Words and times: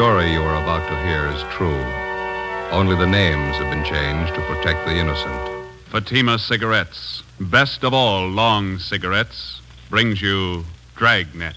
story 0.00 0.32
you 0.32 0.40
are 0.40 0.62
about 0.62 0.88
to 0.88 0.96
hear 1.04 1.26
is 1.26 1.42
true. 1.52 1.84
Only 2.70 2.96
the 2.96 3.06
names 3.06 3.56
have 3.56 3.68
been 3.68 3.84
changed 3.84 4.34
to 4.34 4.40
protect 4.46 4.86
the 4.86 4.94
innocent. 4.94 5.68
Fatima 5.90 6.38
Cigarettes, 6.38 7.22
best 7.38 7.84
of 7.84 7.92
all 7.92 8.26
long 8.26 8.78
cigarettes, 8.78 9.60
brings 9.90 10.22
you 10.22 10.64
Dragnet. 10.96 11.54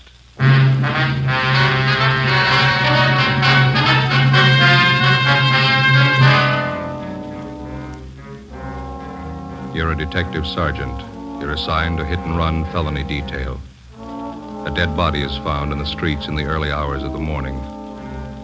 You're 9.73 9.94
a 9.94 9.95
detective 9.95 10.45
sergeant. 10.45 10.99
You're 11.39 11.53
assigned 11.53 11.98
to 11.99 12.03
hit 12.03 12.20
and 12.20 12.38
run 12.38 12.66
felony 12.73 13.05
detail. 13.05 13.62
A 14.02 14.73
dead 14.75 14.98
body 14.98 15.21
is 15.21 15.38
found 15.38 15.71
in 15.71 15.77
the 15.77 15.85
streets 15.85 16.27
in 16.27 16.35
the 16.35 16.44
early 16.44 16.73
hours 16.73 17.03
of 17.03 17.13
the 17.13 17.20
morning. 17.20 17.57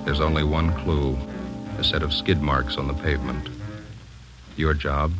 There's 0.09 0.22
only 0.22 0.44
one 0.44 0.73
clue 0.73 1.16
a 1.77 1.84
set 1.84 2.02
of 2.02 2.12
skid 2.12 2.41
marks 2.41 2.77
on 2.77 2.88
the 2.88 2.95
pavement. 2.95 3.48
Your 4.58 4.73
job? 4.73 5.13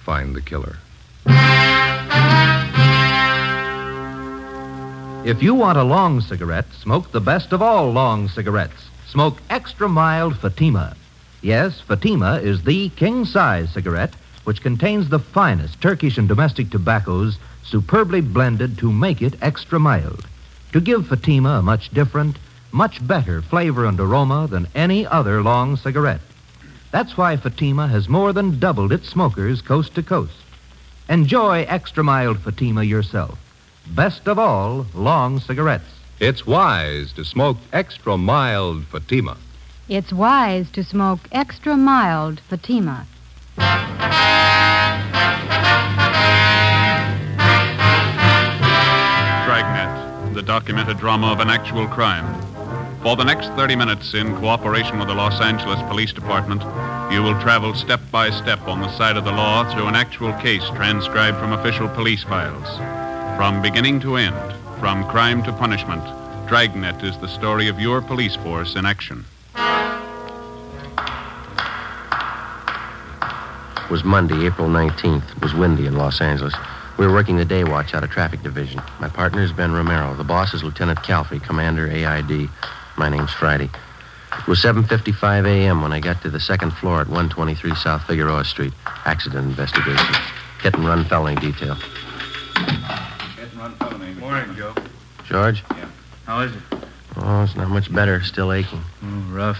Find 0.00 0.36
the 0.36 0.42
killer. 0.42 0.76
If 5.24 5.42
you 5.42 5.54
want 5.54 5.78
a 5.78 5.82
long 5.82 6.20
cigarette, 6.20 6.70
smoke 6.74 7.10
the 7.10 7.22
best 7.22 7.54
of 7.54 7.62
all 7.62 7.90
long 7.90 8.28
cigarettes. 8.28 8.84
Smoke 9.08 9.40
extra 9.48 9.88
mild 9.88 10.36
Fatima. 10.36 10.94
Yes, 11.40 11.80
Fatima 11.80 12.34
is 12.34 12.64
the 12.64 12.90
king 12.90 13.24
size 13.24 13.72
cigarette 13.72 14.12
which 14.44 14.60
contains 14.60 15.08
the 15.08 15.20
finest 15.20 15.80
Turkish 15.80 16.18
and 16.18 16.28
domestic 16.28 16.68
tobaccos 16.68 17.38
superbly 17.64 18.20
blended 18.20 18.76
to 18.76 18.92
make 18.92 19.22
it 19.22 19.36
extra 19.40 19.80
mild. 19.80 20.26
To 20.74 20.82
give 20.82 21.06
Fatima 21.06 21.60
a 21.60 21.62
much 21.62 21.88
different, 21.94 22.36
much 22.76 23.04
better 23.06 23.40
flavor 23.40 23.86
and 23.86 23.98
aroma 23.98 24.46
than 24.50 24.68
any 24.74 25.06
other 25.06 25.42
long 25.42 25.76
cigarette. 25.76 26.20
That's 26.92 27.16
why 27.16 27.38
Fatima 27.38 27.88
has 27.88 28.06
more 28.06 28.34
than 28.34 28.58
doubled 28.58 28.92
its 28.92 29.08
smokers 29.08 29.62
coast 29.62 29.94
to 29.94 30.02
coast. 30.02 30.36
Enjoy 31.08 31.62
extra 31.62 32.04
mild 32.04 32.38
Fatima 32.38 32.84
yourself. 32.84 33.38
Best 33.94 34.28
of 34.28 34.38
all, 34.38 34.86
long 34.94 35.40
cigarettes. 35.40 35.88
It's 36.20 36.46
wise 36.46 37.14
to 37.14 37.24
smoke 37.24 37.56
extra 37.72 38.18
mild 38.18 38.84
Fatima. 38.88 39.38
It's 39.88 40.12
wise 40.12 40.70
to 40.72 40.84
smoke 40.84 41.20
extra 41.32 41.78
mild 41.78 42.40
Fatima. 42.40 43.06
Dragnet, 49.46 50.34
the 50.34 50.42
documented 50.42 50.98
drama 50.98 51.28
of 51.28 51.40
an 51.40 51.48
actual 51.48 51.86
crime. 51.86 52.45
For 53.06 53.14
the 53.14 53.22
next 53.22 53.50
30 53.50 53.76
minutes, 53.76 54.14
in 54.14 54.34
cooperation 54.38 54.98
with 54.98 55.06
the 55.06 55.14
Los 55.14 55.40
Angeles 55.40 55.80
Police 55.82 56.12
Department, 56.12 56.60
you 57.12 57.22
will 57.22 57.40
travel 57.40 57.72
step 57.72 58.00
by 58.10 58.30
step 58.30 58.66
on 58.66 58.80
the 58.80 58.90
side 58.96 59.16
of 59.16 59.24
the 59.24 59.30
law 59.30 59.62
through 59.72 59.86
an 59.86 59.94
actual 59.94 60.32
case 60.40 60.68
transcribed 60.70 61.38
from 61.38 61.52
official 61.52 61.88
police 61.90 62.24
files. 62.24 62.66
From 63.38 63.62
beginning 63.62 64.00
to 64.00 64.16
end, 64.16 64.52
from 64.80 65.04
crime 65.04 65.44
to 65.44 65.52
punishment, 65.52 66.02
Dragnet 66.48 67.04
is 67.04 67.16
the 67.18 67.28
story 67.28 67.68
of 67.68 67.78
your 67.78 68.02
police 68.02 68.34
force 68.34 68.74
in 68.74 68.84
action. 68.84 69.24
It 73.84 73.88
was 73.88 74.02
Monday, 74.02 74.46
April 74.46 74.66
19th. 74.66 75.36
It 75.36 75.40
was 75.40 75.54
windy 75.54 75.86
in 75.86 75.94
Los 75.94 76.20
Angeles. 76.20 76.54
We 76.98 77.06
were 77.06 77.12
working 77.12 77.36
the 77.36 77.44
day 77.44 77.62
watch 77.62 77.94
out 77.94 78.02
of 78.02 78.10
traffic 78.10 78.42
division. 78.42 78.82
My 78.98 79.08
partner 79.08 79.42
is 79.42 79.52
Ben 79.52 79.70
Romero. 79.70 80.12
The 80.16 80.24
boss 80.24 80.54
is 80.54 80.64
Lieutenant 80.64 80.98
Calfee, 81.04 81.40
Commander 81.40 81.86
AID. 81.86 82.48
My 82.98 83.10
name's 83.10 83.32
Friday. 83.32 83.68
It 84.38 84.46
was 84.46 84.58
7.55 84.62 85.46
a.m. 85.46 85.82
when 85.82 85.92
I 85.92 86.00
got 86.00 86.22
to 86.22 86.30
the 86.30 86.40
second 86.40 86.70
floor 86.72 87.00
at 87.02 87.08
123 87.08 87.74
South 87.74 88.02
Figueroa 88.06 88.44
Street. 88.44 88.72
Accident 89.04 89.46
investigation. 89.46 90.14
Hit 90.62 90.74
and 90.74 90.86
run 90.86 91.04
felony 91.04 91.36
detail. 91.36 91.74
Hit 91.74 93.50
and 93.50 93.58
run 93.58 93.74
felony. 93.76 94.14
Morning, 94.14 94.56
Joe. 94.56 94.74
George? 95.24 95.62
Yeah. 95.70 95.88
How 96.24 96.40
is 96.40 96.56
it? 96.56 96.62
Oh, 97.16 97.42
it's 97.42 97.54
not 97.54 97.68
much 97.68 97.92
better. 97.92 98.22
Still 98.22 98.52
aching. 98.52 98.82
Oh, 99.02 99.28
rough. 99.30 99.58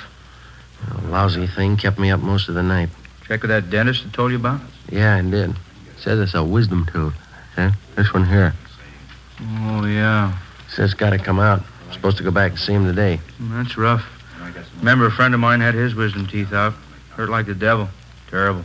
A 0.90 1.00
lousy 1.08 1.46
thing 1.46 1.76
kept 1.76 1.98
me 1.98 2.10
up 2.10 2.20
most 2.20 2.48
of 2.48 2.54
the 2.54 2.62
night. 2.62 2.88
Check 3.26 3.42
with 3.42 3.50
that 3.50 3.68
dentist 3.70 4.04
I 4.06 4.10
told 4.10 4.30
you 4.30 4.38
about? 4.38 4.60
Yeah, 4.90 5.16
I 5.16 5.22
did. 5.22 5.54
Says 5.98 6.20
it's 6.20 6.34
a 6.34 6.44
wisdom 6.44 6.86
tooth. 6.86 7.14
See? 7.54 7.68
This 7.96 8.12
one 8.14 8.26
here. 8.26 8.54
Oh, 9.40 9.84
yeah. 9.84 10.38
Says 10.68 10.92
it's 10.92 10.94
got 10.94 11.10
to 11.10 11.18
come 11.18 11.38
out. 11.38 11.62
I'm 11.86 11.92
supposed 11.92 12.16
to 12.18 12.22
go 12.22 12.30
back 12.30 12.52
and 12.52 12.60
see 12.60 12.72
him 12.72 12.84
today. 12.84 13.20
That's 13.40 13.76
rough. 13.76 14.04
Remember, 14.78 15.06
a 15.06 15.10
friend 15.10 15.34
of 15.34 15.40
mine 15.40 15.60
had 15.60 15.74
his 15.74 15.94
wisdom 15.94 16.26
teeth 16.26 16.52
out. 16.52 16.74
Hurt 17.10 17.28
like 17.30 17.46
the 17.46 17.54
devil. 17.54 17.88
Terrible. 18.28 18.64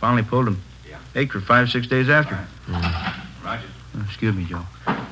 Finally 0.00 0.22
pulled 0.22 0.48
him. 0.48 0.62
Ached 1.14 1.32
for 1.32 1.40
five, 1.40 1.68
six 1.68 1.86
days 1.86 2.08
after. 2.08 2.38
Roger. 3.44 3.66
Oh, 3.94 4.02
excuse 4.06 4.34
me, 4.34 4.44
Joe. 4.44 4.62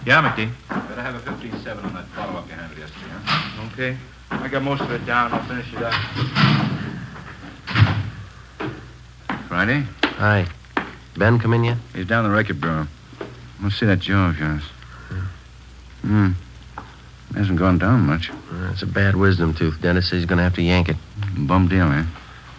Yeah, 0.07 0.23
McD. 0.23 0.51
Better 0.89 1.03
have 1.03 1.15
a 1.15 1.31
15-7 1.31 1.85
on 1.85 1.93
that 1.95 2.07
follow-up 2.09 2.49
you 2.49 2.55
handled 2.55 2.79
yesterday, 2.79 3.07
huh? 3.11 3.67
Okay. 3.73 3.97
I 4.31 4.49
got 4.49 4.63
most 4.63 4.81
of 4.81 4.91
it 4.93 5.05
down. 5.05 5.33
I'll 5.33 5.45
finish 5.45 5.71
it 5.75 5.83
up. 5.83 5.93
Friday? 9.49 9.85
Hi. 10.05 10.47
Ben 11.17 11.39
come 11.39 11.53
in 11.53 11.65
yet? 11.65 11.77
He's 11.95 12.07
down 12.07 12.25
the 12.25 12.31
record 12.31 12.61
bureau. 12.61 12.87
Let's 13.63 13.79
see 13.79 13.85
that 13.87 13.99
jaw 13.99 14.31
of 14.31 14.39
yours. 14.39 14.63
Hmm. 16.03 16.31
Hasn't 17.35 17.59
gone 17.59 17.79
down 17.79 18.01
much. 18.07 18.31
That's 18.51 18.83
a 18.83 18.87
bad 18.87 19.15
wisdom 19.15 19.55
tooth. 19.55 19.81
Dentist 19.81 20.11
says 20.11 20.19
he's 20.19 20.27
going 20.27 20.39
to 20.39 20.43
have 20.43 20.55
to 20.57 20.63
yank 20.63 20.89
it. 20.89 20.97
Bum 21.37 21.69
deal, 21.69 21.87
eh? 21.87 22.05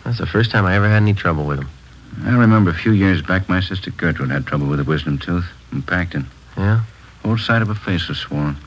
That's 0.04 0.18
the 0.18 0.26
first 0.26 0.50
time 0.52 0.66
I 0.66 0.76
ever 0.76 0.88
had 0.88 1.02
any 1.02 1.14
trouble 1.14 1.46
with 1.46 1.60
him. 1.60 1.70
I 2.24 2.36
remember 2.36 2.72
a 2.72 2.74
few 2.74 2.92
years 2.92 3.22
back, 3.22 3.48
my 3.48 3.62
sister 3.62 3.92
Gertrude 3.92 4.32
had 4.32 4.46
trouble 4.46 4.68
with 4.68 4.80
a 4.80 4.84
wisdom 4.84 5.18
tooth 5.18 5.46
in 5.72 5.82
Packton. 5.82 6.28
Yeah? 6.58 6.84
Whole 7.24 7.38
side 7.38 7.62
of 7.62 7.68
her 7.68 7.76
face 7.76 8.08
was 8.08 8.18
swollen. 8.18 8.58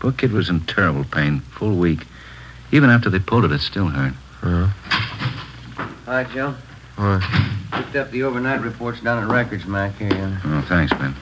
Poor 0.00 0.12
kid 0.12 0.32
was 0.32 0.48
in 0.48 0.60
terrible 0.60 1.04
pain, 1.04 1.40
full 1.40 1.76
week. 1.76 2.06
Even 2.72 2.90
after 2.90 3.08
they 3.08 3.18
pulled 3.18 3.44
it, 3.44 3.52
it 3.52 3.60
still 3.60 3.86
hurt. 3.88 4.14
Uh-huh. 4.42 4.66
Hi, 6.06 6.24
Joe. 6.24 6.54
What? 6.96 7.22
Picked 7.72 7.96
up 7.96 8.10
the 8.10 8.24
overnight 8.24 8.60
reports 8.60 9.00
down 9.00 9.22
at 9.22 9.28
Records, 9.28 9.66
Mac. 9.66 9.96
Here, 9.96 10.08
you 10.12 10.22
are. 10.22 10.40
Oh, 10.44 10.64
thanks, 10.68 10.92
Ben. 10.94 11.14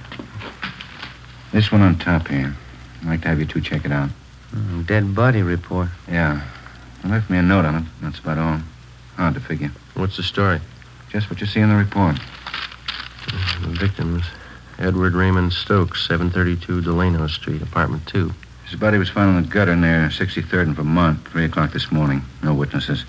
This 1.53 1.71
one 1.71 1.83
on 1.83 1.99
top 1.99 2.29
here. 2.29 2.55
I'd 3.03 3.07
like 3.09 3.23
to 3.23 3.29
have 3.29 3.39
you 3.39 3.47
two 3.47 3.61
check 3.61 3.85
it 3.85 3.93
out. 3.93 4.11
Mm, 4.55 4.87
dead 4.87 5.15
body 5.15 5.43
report. 5.43 5.89
Yeah. 6.09 6.43
They 7.03 7.11
left 7.11 7.31
me 7.31 7.39
a 7.39 7.43
note 7.43 7.65
on 7.65 7.77
it. 7.77 7.85
That's 8.03 8.19
about 8.19 8.39
all. 8.39 8.61
Hard 9.17 9.35
to 9.35 9.41
figure. 9.41 9.71
What's 9.95 10.17
the 10.17 10.23
story? 10.23 10.61
Just 11.11 11.31
what 11.31 11.41
you 11.41 11.47
see 11.47 11.61
in 11.61 11.69
the 11.69 11.77
report. 11.77 12.17
The 13.63 13.69
victim 13.69 14.19
is 14.19 14.25
Edward 14.79 15.15
Raymond 15.15 15.53
Stokes, 15.53 16.07
732 16.07 16.83
Delano 16.83 17.27
Street, 17.27 17.63
apartment 17.63 18.07
2. 18.07 18.33
His 18.69 18.79
body 18.79 18.99
was 18.99 19.09
found 19.09 19.37
in 19.37 19.43
the 19.43 19.49
gutter 19.49 19.77
near 19.77 20.09
63rd 20.09 20.63
and 20.63 20.77
Vermont, 20.77 21.27
3 21.29 21.45
o'clock 21.45 21.73
this 21.73 21.91
morning. 21.91 22.23
No 22.43 22.55
witnesses. 22.55 23.05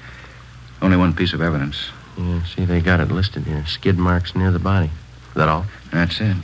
Only 0.82 0.98
one 0.98 1.14
piece 1.14 1.34
of 1.34 1.42
evidence. 1.42 1.90
Yeah, 2.18 2.44
see, 2.44 2.66
they 2.66 2.82
got 2.82 3.00
it 3.00 3.12
listed 3.12 3.44
here. 3.44 3.66
Skid 3.66 3.98
marks 3.98 4.36
near 4.36 4.52
the 4.52 4.60
body. 4.60 4.88
Is 4.88 5.36
that 5.36 5.48
all? 5.48 5.66
That's 5.92 6.20
it. 6.20 6.36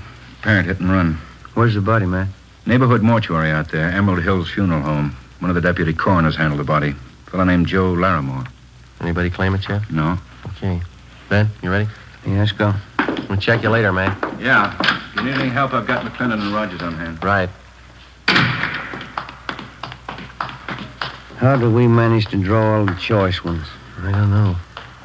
Parent 0.42 0.68
hit 0.68 0.80
and 0.80 0.92
run. 0.92 1.20
Where's 1.56 1.74
the 1.74 1.82
body, 1.82 2.06
Mac? 2.06 2.28
Neighborhood 2.68 3.02
mortuary 3.02 3.50
out 3.50 3.72
there, 3.72 3.90
Emerald 3.90 4.22
Hills 4.24 4.52
Funeral 4.52 4.82
Home. 4.82 5.16
One 5.40 5.50
of 5.50 5.56
the 5.56 5.62
deputy 5.62 5.94
coroners 5.94 6.36
handled 6.36 6.60
the 6.60 6.66
body. 6.66 6.90
A 7.28 7.30
fellow 7.30 7.46
named 7.46 7.68
Joe 7.68 7.94
Larimore. 7.94 8.46
Anybody 9.00 9.30
claim 9.30 9.56
it 9.56 9.68
yet? 9.70 9.90
No? 9.90 10.18
Okay. 10.48 10.82
Ben, 11.30 11.50
you 11.64 11.72
ready? 11.72 11.88
Yeah, 12.26 12.40
let's 12.40 12.52
go. 12.52 12.74
We'll 13.30 13.40
check 13.40 13.64
you 13.64 13.70
later, 13.70 13.94
man. 13.94 14.18
Yeah. 14.42 14.76
If 14.82 15.16
you 15.16 15.24
need 15.24 15.36
any 15.36 15.50
help, 15.50 15.74
I've 15.74 15.88
got 15.88 16.06
McClendon 16.06 16.42
and 16.42 16.54
Rogers 16.54 16.82
on 16.82 16.94
hand. 16.96 17.24
Right. 17.24 17.50
How 21.38 21.56
do 21.56 21.72
we 21.72 21.88
manage 21.88 22.26
to 22.32 22.44
draw 22.44 22.80
all 22.80 22.86
the 22.86 22.96
choice 22.96 23.46
ones? 23.46 23.66
I 24.02 24.12
don't 24.12 24.30
know. 24.30 24.58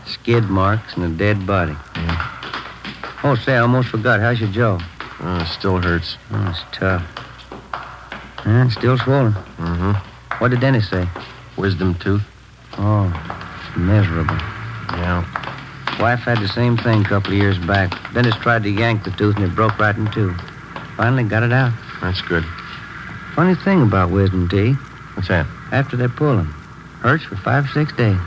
Skid 0.07 0.45
marks 0.45 0.97
and 0.97 1.05
a 1.05 1.17
dead 1.17 1.47
body. 1.47 1.77
Yeah. 1.95 3.21
Oh, 3.23 3.37
say, 3.37 3.55
I 3.55 3.61
almost 3.61 3.91
forgot. 3.91 4.19
How's 4.19 4.41
your 4.41 4.51
jaw? 4.51 4.81
Oh, 5.21 5.25
uh, 5.25 5.43
it 5.43 5.47
still 5.47 5.81
hurts. 5.81 6.17
Oh, 6.33 6.51
it's 6.51 6.77
tough. 6.77 7.07
And 8.45 8.73
still 8.73 8.99
swollen. 8.99 9.33
Mm-hmm. 9.33 9.93
What 10.39 10.51
did 10.51 10.61
Dennis 10.61 10.89
say? 10.89 11.07
Wisdom 11.57 11.95
tooth. 11.97 12.23
Oh, 12.79 13.07
it's 13.67 13.77
miserable. 13.77 14.37
Yeah. 14.99 15.25
Wife 16.01 16.21
had 16.21 16.39
the 16.39 16.49
same 16.49 16.77
thing 16.77 17.03
a 17.03 17.09
couple 17.09 17.33
of 17.33 17.39
years 17.39 17.59
back. 17.59 17.93
Dennis 18.13 18.35
tried 18.37 18.63
to 18.65 18.71
yank 18.71 19.05
the 19.05 19.11
tooth 19.11 19.37
and 19.37 19.45
it 19.45 19.55
broke 19.55 19.79
right 19.79 19.97
in 19.97 20.11
two. 20.11 20.35
Finally 20.97 21.25
got 21.25 21.43
it 21.43 21.53
out. 21.53 21.73
That's 22.01 22.23
good. 22.23 22.45
Funny 23.35 23.55
thing 23.55 23.83
about 23.83 24.11
wisdom 24.11 24.49
teeth. 24.49 24.77
What's 25.15 25.29
that? 25.29 25.47
After 25.71 25.97
they 25.97 26.09
pull 26.09 26.37
them, 26.37 26.49
hurts 27.03 27.25
for 27.25 27.37
five, 27.37 27.69
six 27.71 27.93
days. 27.93 28.19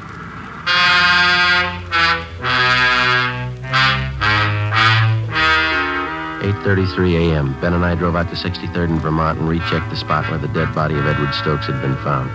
Eight 6.46 6.64
thirty-three 6.64 7.16
a.m. 7.16 7.60
Ben 7.60 7.74
and 7.74 7.84
I 7.84 7.96
drove 7.96 8.16
out 8.16 8.30
to 8.30 8.36
63rd 8.36 8.90
in 8.90 9.00
Vermont 9.00 9.40
and 9.40 9.50
rechecked 9.50 9.90
the 9.90 9.96
spot 9.96 10.30
where 10.30 10.38
the 10.38 10.48
dead 10.50 10.76
body 10.76 10.94
of 10.94 11.08
Edward 11.08 11.34
Stokes 11.34 11.66
had 11.66 11.82
been 11.82 11.96
found. 12.04 12.30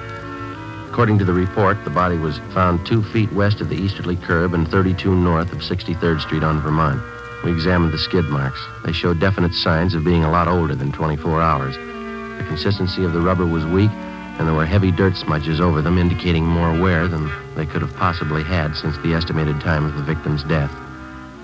According 0.91 1.19
to 1.19 1.25
the 1.25 1.33
report, 1.33 1.85
the 1.85 1.91
body 1.91 2.17
was 2.19 2.39
found 2.53 2.85
two 2.85 3.05
feet 3.05 3.31
west 3.33 3.61
of 3.61 3.69
the 3.69 3.77
easterly 3.77 4.17
curb 4.17 4.53
and 4.53 4.67
32 4.67 5.15
north 5.15 5.53
of 5.53 5.59
63rd 5.59 6.23
Street 6.23 6.43
on 6.43 6.61
Vermont. 6.61 7.01
We 7.45 7.53
examined 7.53 7.93
the 7.93 7.99
skid 7.99 8.25
marks. 8.25 8.59
They 8.85 8.91
showed 8.91 9.21
definite 9.21 9.55
signs 9.55 9.95
of 9.95 10.03
being 10.03 10.25
a 10.25 10.31
lot 10.33 10.49
older 10.49 10.75
than 10.75 10.91
24 10.91 11.41
hours. 11.41 11.77
The 11.77 12.45
consistency 12.49 13.05
of 13.05 13.13
the 13.13 13.21
rubber 13.21 13.47
was 13.47 13.65
weak, 13.65 13.93
and 13.93 14.49
there 14.49 14.57
were 14.57 14.67
heavy 14.67 14.91
dirt 14.91 15.17
smudges 15.17 15.61
over 15.61 15.83
them, 15.83 15.99
indicating 15.99 16.45
more 16.45 16.77
wear 16.77 17.07
than 17.07 17.31
they 17.55 17.65
could 17.65 17.83
have 17.83 17.95
possibly 17.95 18.43
had 18.43 18.75
since 18.75 18.97
the 19.05 19.15
estimated 19.15 19.61
time 19.61 19.85
of 19.85 19.95
the 19.95 20.03
victim's 20.03 20.43
death. 20.43 20.75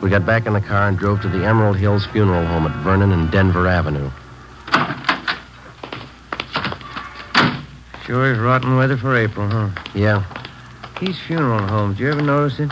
We 0.02 0.10
got 0.10 0.24
back 0.26 0.46
in 0.46 0.52
the 0.52 0.60
car 0.60 0.88
and 0.88 0.98
drove 0.98 1.20
to 1.22 1.28
the 1.28 1.44
Emerald 1.44 1.76
Hills 1.76 2.06
Funeral 2.06 2.46
Home 2.46 2.66
at 2.66 2.76
Vernon 2.84 3.12
and 3.12 3.30
Denver 3.30 3.66
Avenue. 3.66 4.10
Sure 8.04 8.32
is 8.32 8.38
rotten 8.38 8.76
weather 8.76 8.96
for 8.96 9.16
April, 9.16 9.48
huh? 9.48 9.68
Yeah, 9.94 10.22
These 11.00 11.18
funeral 11.20 11.66
homes, 11.66 11.96
do 11.98 12.04
you 12.04 12.10
ever 12.12 12.22
notice 12.22 12.60
it? 12.60 12.70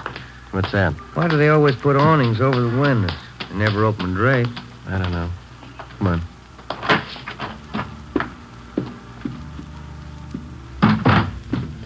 what's 0.53 0.71
that? 0.71 0.93
Why 1.15 1.27
do 1.27 1.37
they 1.37 1.49
always 1.49 1.75
put 1.75 1.97
awnings 1.97 2.41
over 2.41 2.61
the 2.61 2.79
windows? 2.79 3.11
They 3.51 3.57
never 3.57 3.85
open 3.85 4.15
drapes. 4.15 4.51
I 4.87 4.99
don't 4.99 5.11
know. 5.11 5.29
Come 5.99 6.07
on. 6.07 6.21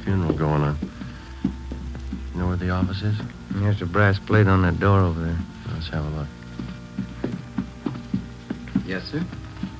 Funeral 0.04 0.32
going 0.34 0.62
on. 0.62 0.78
You 2.34 2.40
know 2.40 2.48
where 2.48 2.56
the 2.56 2.70
office 2.70 3.02
is? 3.02 3.16
There's 3.50 3.82
a 3.82 3.86
brass 3.86 4.18
plate 4.18 4.46
on 4.46 4.62
that 4.62 4.78
door 4.78 5.00
over 5.00 5.20
there. 5.20 5.38
Let's 5.72 5.88
have 5.88 6.04
a 6.04 6.10
look. 6.10 6.28
Yes, 8.86 9.04
sir. 9.04 9.24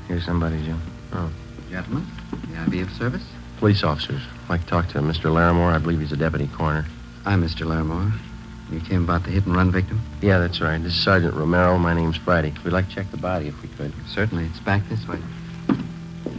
Here's 0.07 0.25
somebody, 0.25 0.65
Joe. 0.65 0.77
Oh. 1.13 1.31
Gentlemen, 1.71 2.07
may 2.49 2.59
I 2.59 2.67
be 2.67 2.81
of 2.81 2.91
service? 2.93 3.25
Police 3.59 3.83
officers. 3.83 4.23
I'd 4.45 4.51
like 4.51 4.61
to 4.63 4.67
talk 4.67 4.89
to 4.89 4.99
Mr. 5.01 5.25
Larimore. 5.25 5.73
I 5.73 5.79
believe 5.79 6.01
he's 6.01 6.13
a 6.13 6.17
deputy 6.17 6.49
coroner. 6.55 6.87
I'm 7.27 7.43
Mr. 7.43 7.67
Larimore. 7.67 8.13
You 8.71 8.81
came 8.81 9.05
about 9.05 9.25
the 9.25 9.31
hit 9.31 9.47
and 9.47 9.57
run 9.57 9.71
victim? 9.71 10.01
Yeah, 10.21 10.39
that's 10.39 10.61
right. 10.61 10.83
This 10.83 10.95
is 10.95 11.03
Sergeant 11.03 11.35
Romero. 11.35 11.79
My 11.79 11.95
name's 11.95 12.17
Friday. 12.17 12.55
We'd 12.65 12.73
like 12.73 12.89
to 12.89 12.95
check 12.95 13.11
the 13.11 13.17
body 13.17 13.49
if 13.49 13.63
we 13.63 13.69
could. 13.69 13.93
Certainly. 14.07 14.45
It's 14.45 14.61
back 14.61 14.87
this 14.89 15.07
way. 15.09 15.19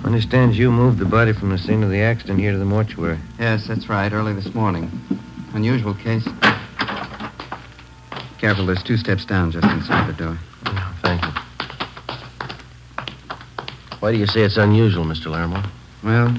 Understands 0.03 0.57
you 0.57 0.71
moved 0.71 0.99
the 0.99 1.05
body 1.05 1.33
from 1.33 1.49
the 1.49 1.57
scene 1.57 1.83
of 1.83 1.89
the 1.89 2.01
accident 2.01 2.39
here 2.39 2.51
to 2.51 2.57
the 2.57 2.65
mortuary. 2.65 3.19
Yes, 3.39 3.67
that's 3.67 3.89
right. 3.89 4.11
Early 4.11 4.33
this 4.33 4.53
morning. 4.53 4.89
Unusual 5.53 5.95
case. 5.95 6.27
Careful, 8.39 8.65
there's 8.65 8.83
two 8.83 8.95
steps 8.95 9.25
down 9.25 9.51
just 9.51 9.67
inside 9.67 10.07
the 10.07 10.13
door. 10.13 10.37
Thank 11.01 11.23
you. 11.23 11.31
Why 13.99 14.13
do 14.13 14.17
you 14.17 14.27
say 14.27 14.41
it's 14.41 14.55
unusual, 14.55 15.03
Mr. 15.03 15.25
Larimore? 15.25 15.69
Well, 16.03 16.33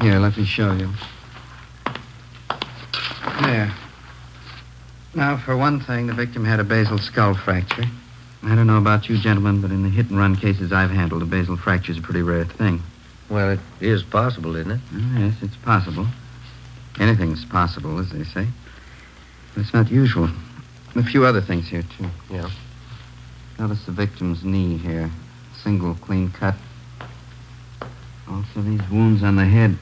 here, 0.00 0.18
let 0.18 0.36
me 0.36 0.44
show 0.44 0.72
you. 0.72 0.90
There. 3.42 3.72
Now, 5.14 5.36
for 5.36 5.56
one 5.56 5.78
thing, 5.80 6.08
the 6.08 6.14
victim 6.14 6.44
had 6.44 6.58
a 6.58 6.64
basal 6.64 6.98
skull 6.98 7.34
fracture. 7.34 7.84
I 8.42 8.54
don't 8.56 8.66
know 8.66 8.78
about 8.78 9.08
you 9.08 9.16
gentlemen, 9.16 9.60
but 9.60 9.70
in 9.70 9.84
the 9.84 9.88
hit 9.88 10.10
and 10.10 10.18
run 10.18 10.34
cases 10.34 10.72
I've 10.72 10.90
handled, 10.90 11.22
a 11.22 11.26
basal 11.26 11.56
fracture 11.56 11.92
is 11.92 11.98
a 11.98 12.02
pretty 12.02 12.22
rare 12.22 12.44
thing. 12.44 12.82
Well, 13.30 13.50
it 13.50 13.60
is 13.80 14.02
possible, 14.02 14.56
isn't 14.56 14.72
it? 14.72 14.80
Oh, 14.92 15.18
yes, 15.18 15.34
it's 15.42 15.56
possible. 15.56 16.06
Anything's 16.98 17.44
possible, 17.44 17.98
as 18.00 18.10
they 18.10 18.24
say. 18.24 18.48
But 19.54 19.62
it's 19.62 19.72
not 19.72 19.90
usual. 19.92 20.28
A 20.96 21.02
few 21.02 21.26
other 21.26 21.42
things 21.42 21.68
here, 21.68 21.84
too. 21.98 22.08
Yeah. 22.30 22.48
Notice 23.58 23.84
the 23.84 23.92
victim's 23.92 24.44
knee 24.44 24.78
here. 24.78 25.10
Single 25.62 25.94
clean 25.96 26.30
cut. 26.30 26.54
Also, 28.28 28.62
these 28.62 28.80
wounds 28.90 29.22
on 29.22 29.36
the 29.36 29.44
head. 29.44 29.76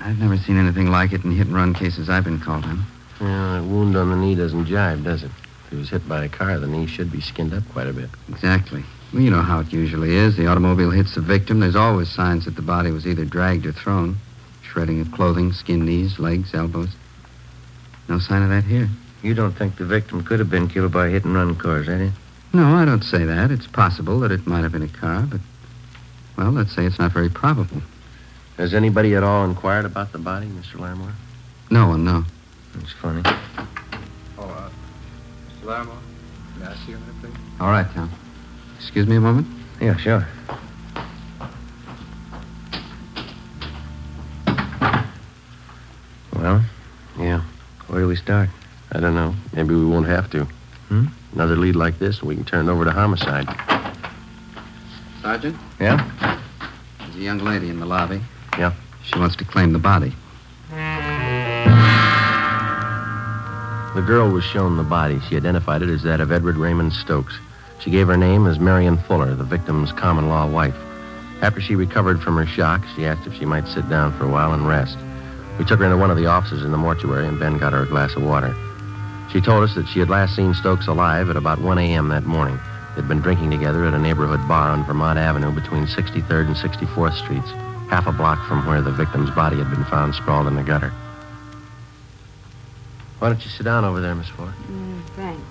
I've 0.00 0.18
never 0.18 0.36
seen 0.36 0.56
anything 0.56 0.90
like 0.90 1.12
it 1.12 1.24
in 1.24 1.32
hit 1.32 1.46
and 1.46 1.56
run 1.56 1.74
cases 1.74 2.08
I've 2.08 2.24
been 2.24 2.40
called 2.40 2.64
on. 2.64 2.84
Yeah, 3.20 3.60
that 3.60 3.64
wound 3.64 3.96
on 3.96 4.10
the 4.10 4.16
knee 4.16 4.34
doesn't 4.34 4.66
jive, 4.66 5.04
does 5.04 5.22
it? 5.22 5.30
If 5.64 5.70
he 5.70 5.76
was 5.76 5.90
hit 5.90 6.08
by 6.08 6.24
a 6.24 6.28
car, 6.28 6.58
the 6.58 6.66
knee 6.66 6.86
should 6.86 7.12
be 7.12 7.20
skinned 7.20 7.52
up 7.52 7.68
quite 7.70 7.86
a 7.86 7.92
bit. 7.92 8.10
Exactly. 8.28 8.84
Well, 9.12 9.22
you 9.22 9.30
know 9.30 9.42
how 9.42 9.60
it 9.60 9.72
usually 9.72 10.16
is. 10.16 10.36
The 10.36 10.46
automobile 10.46 10.90
hits 10.90 11.14
the 11.14 11.20
victim. 11.20 11.60
There's 11.60 11.76
always 11.76 12.10
signs 12.10 12.46
that 12.46 12.56
the 12.56 12.62
body 12.62 12.90
was 12.90 13.06
either 13.06 13.24
dragged 13.24 13.66
or 13.66 13.72
thrown. 13.72 14.16
Shredding 14.62 15.00
of 15.00 15.12
clothing, 15.12 15.52
skin 15.52 15.84
knees, 15.84 16.18
legs, 16.18 16.54
elbows. 16.54 16.90
No 18.08 18.18
sign 18.18 18.42
of 18.42 18.48
that 18.48 18.64
here. 18.64 18.88
You 19.22 19.34
don't 19.34 19.52
think 19.52 19.76
the 19.76 19.84
victim 19.84 20.22
could 20.24 20.38
have 20.38 20.50
been 20.50 20.68
killed 20.68 20.92
by 20.92 21.08
hit 21.08 21.24
and 21.24 21.34
run 21.34 21.56
cars, 21.56 21.88
eh? 21.88 22.10
No, 22.52 22.74
I 22.76 22.84
don't 22.84 23.02
say 23.02 23.24
that. 23.24 23.50
It's 23.50 23.66
possible 23.66 24.20
that 24.20 24.30
it 24.30 24.46
might 24.46 24.62
have 24.62 24.72
been 24.72 24.82
a 24.82 24.88
car, 24.88 25.22
but, 25.22 25.40
well, 26.36 26.50
let's 26.52 26.74
say 26.74 26.84
it's 26.84 26.98
not 26.98 27.12
very 27.12 27.28
probable. 27.28 27.82
Has 28.56 28.72
anybody 28.72 29.14
at 29.14 29.22
all 29.22 29.44
inquired 29.44 29.84
about 29.84 30.12
the 30.12 30.18
body, 30.18 30.46
Mr. 30.46 30.76
Larimore? 30.78 31.12
No 31.70 31.88
one, 31.88 32.04
no. 32.04 32.24
That's 32.74 32.92
funny. 32.92 33.22
Oh, 34.38 34.42
uh, 34.44 34.70
Mr. 35.60 35.64
Larimore, 35.64 35.98
may 36.60 36.66
I 36.66 36.74
see 36.76 36.92
you 36.92 36.96
a 36.96 37.00
minute, 37.00 37.14
please? 37.20 37.32
All 37.60 37.70
right, 37.70 37.86
Tom. 37.94 38.10
Excuse 38.78 39.06
me 39.06 39.16
a 39.16 39.20
moment. 39.20 39.46
Yeah, 39.80 39.96
sure. 39.96 40.26
Well, 46.34 46.62
Yeah. 47.18 47.40
where 47.88 48.00
do 48.02 48.08
we 48.08 48.16
start? 48.16 48.50
I 48.92 49.00
don't 49.00 49.14
know. 49.14 49.34
Maybe 49.52 49.74
we 49.74 49.84
won't 49.84 50.06
have 50.06 50.30
to. 50.30 50.44
Hmm? 50.88 51.06
Another 51.34 51.56
lead 51.56 51.76
like 51.76 51.98
this, 51.98 52.20
and 52.20 52.28
we 52.28 52.34
can 52.34 52.44
turn 52.44 52.68
it 52.68 52.72
over 52.72 52.84
to 52.84 52.90
homicide. 52.90 53.46
Sergeant? 55.22 55.56
Yeah? 55.80 56.38
There's 56.98 57.16
a 57.16 57.18
young 57.18 57.38
lady 57.38 57.68
in 57.68 57.80
the 57.80 57.86
lobby. 57.86 58.20
Yeah. 58.58 58.72
She 59.02 59.18
wants 59.18 59.36
to 59.36 59.44
claim 59.44 59.72
the 59.72 59.78
body. 59.78 60.14
The 63.94 64.02
girl 64.02 64.30
was 64.30 64.44
shown 64.44 64.76
the 64.76 64.82
body. 64.82 65.20
She 65.28 65.36
identified 65.36 65.82
it 65.82 65.88
as 65.88 66.02
that 66.02 66.20
of 66.20 66.30
Edward 66.30 66.56
Raymond 66.56 66.92
Stokes. 66.92 67.34
She 67.80 67.90
gave 67.90 68.06
her 68.08 68.16
name 68.16 68.46
as 68.46 68.58
Marion 68.58 68.98
Fuller, 68.98 69.34
the 69.34 69.44
victim's 69.44 69.92
common 69.92 70.28
law 70.28 70.46
wife. 70.46 70.76
After 71.42 71.60
she 71.60 71.74
recovered 71.74 72.22
from 72.22 72.36
her 72.36 72.46
shock, 72.46 72.84
she 72.94 73.04
asked 73.04 73.26
if 73.26 73.34
she 73.34 73.44
might 73.44 73.66
sit 73.68 73.88
down 73.88 74.16
for 74.16 74.24
a 74.24 74.30
while 74.30 74.54
and 74.54 74.66
rest. 74.66 74.96
We 75.58 75.64
took 75.64 75.80
her 75.80 75.84
into 75.84 75.96
one 75.96 76.10
of 76.10 76.16
the 76.16 76.26
offices 76.26 76.64
in 76.64 76.72
the 76.72 76.78
mortuary, 76.78 77.26
and 77.26 77.38
Ben 77.38 77.58
got 77.58 77.72
her 77.72 77.82
a 77.82 77.86
glass 77.86 78.14
of 78.16 78.22
water. 78.22 78.54
She 79.32 79.40
told 79.40 79.64
us 79.64 79.74
that 79.74 79.88
she 79.88 79.98
had 79.98 80.08
last 80.08 80.36
seen 80.36 80.54
Stokes 80.54 80.86
alive 80.86 81.28
at 81.30 81.36
about 81.36 81.60
1 81.60 81.78
a.m. 81.78 82.08
that 82.08 82.24
morning. 82.24 82.58
They'd 82.94 83.08
been 83.08 83.20
drinking 83.20 83.50
together 83.50 83.84
at 83.84 83.92
a 83.92 83.98
neighborhood 83.98 84.46
bar 84.48 84.70
on 84.70 84.84
Vermont 84.84 85.18
Avenue 85.18 85.52
between 85.52 85.86
63rd 85.86 86.46
and 86.46 86.56
64th 86.56 87.14
Streets, 87.14 87.50
half 87.90 88.06
a 88.06 88.12
block 88.12 88.46
from 88.48 88.64
where 88.66 88.80
the 88.80 88.92
victim's 88.92 89.30
body 89.30 89.58
had 89.58 89.70
been 89.70 89.84
found 89.84 90.14
sprawled 90.14 90.46
in 90.46 90.54
the 90.54 90.62
gutter. 90.62 90.92
Why 93.18 93.28
don't 93.28 93.44
you 93.44 93.50
sit 93.50 93.64
down 93.64 93.84
over 93.84 94.00
there, 94.00 94.14
Miss 94.14 94.28
Fuller? 94.28 94.54
Mm, 94.70 95.02
thanks. 95.16 95.42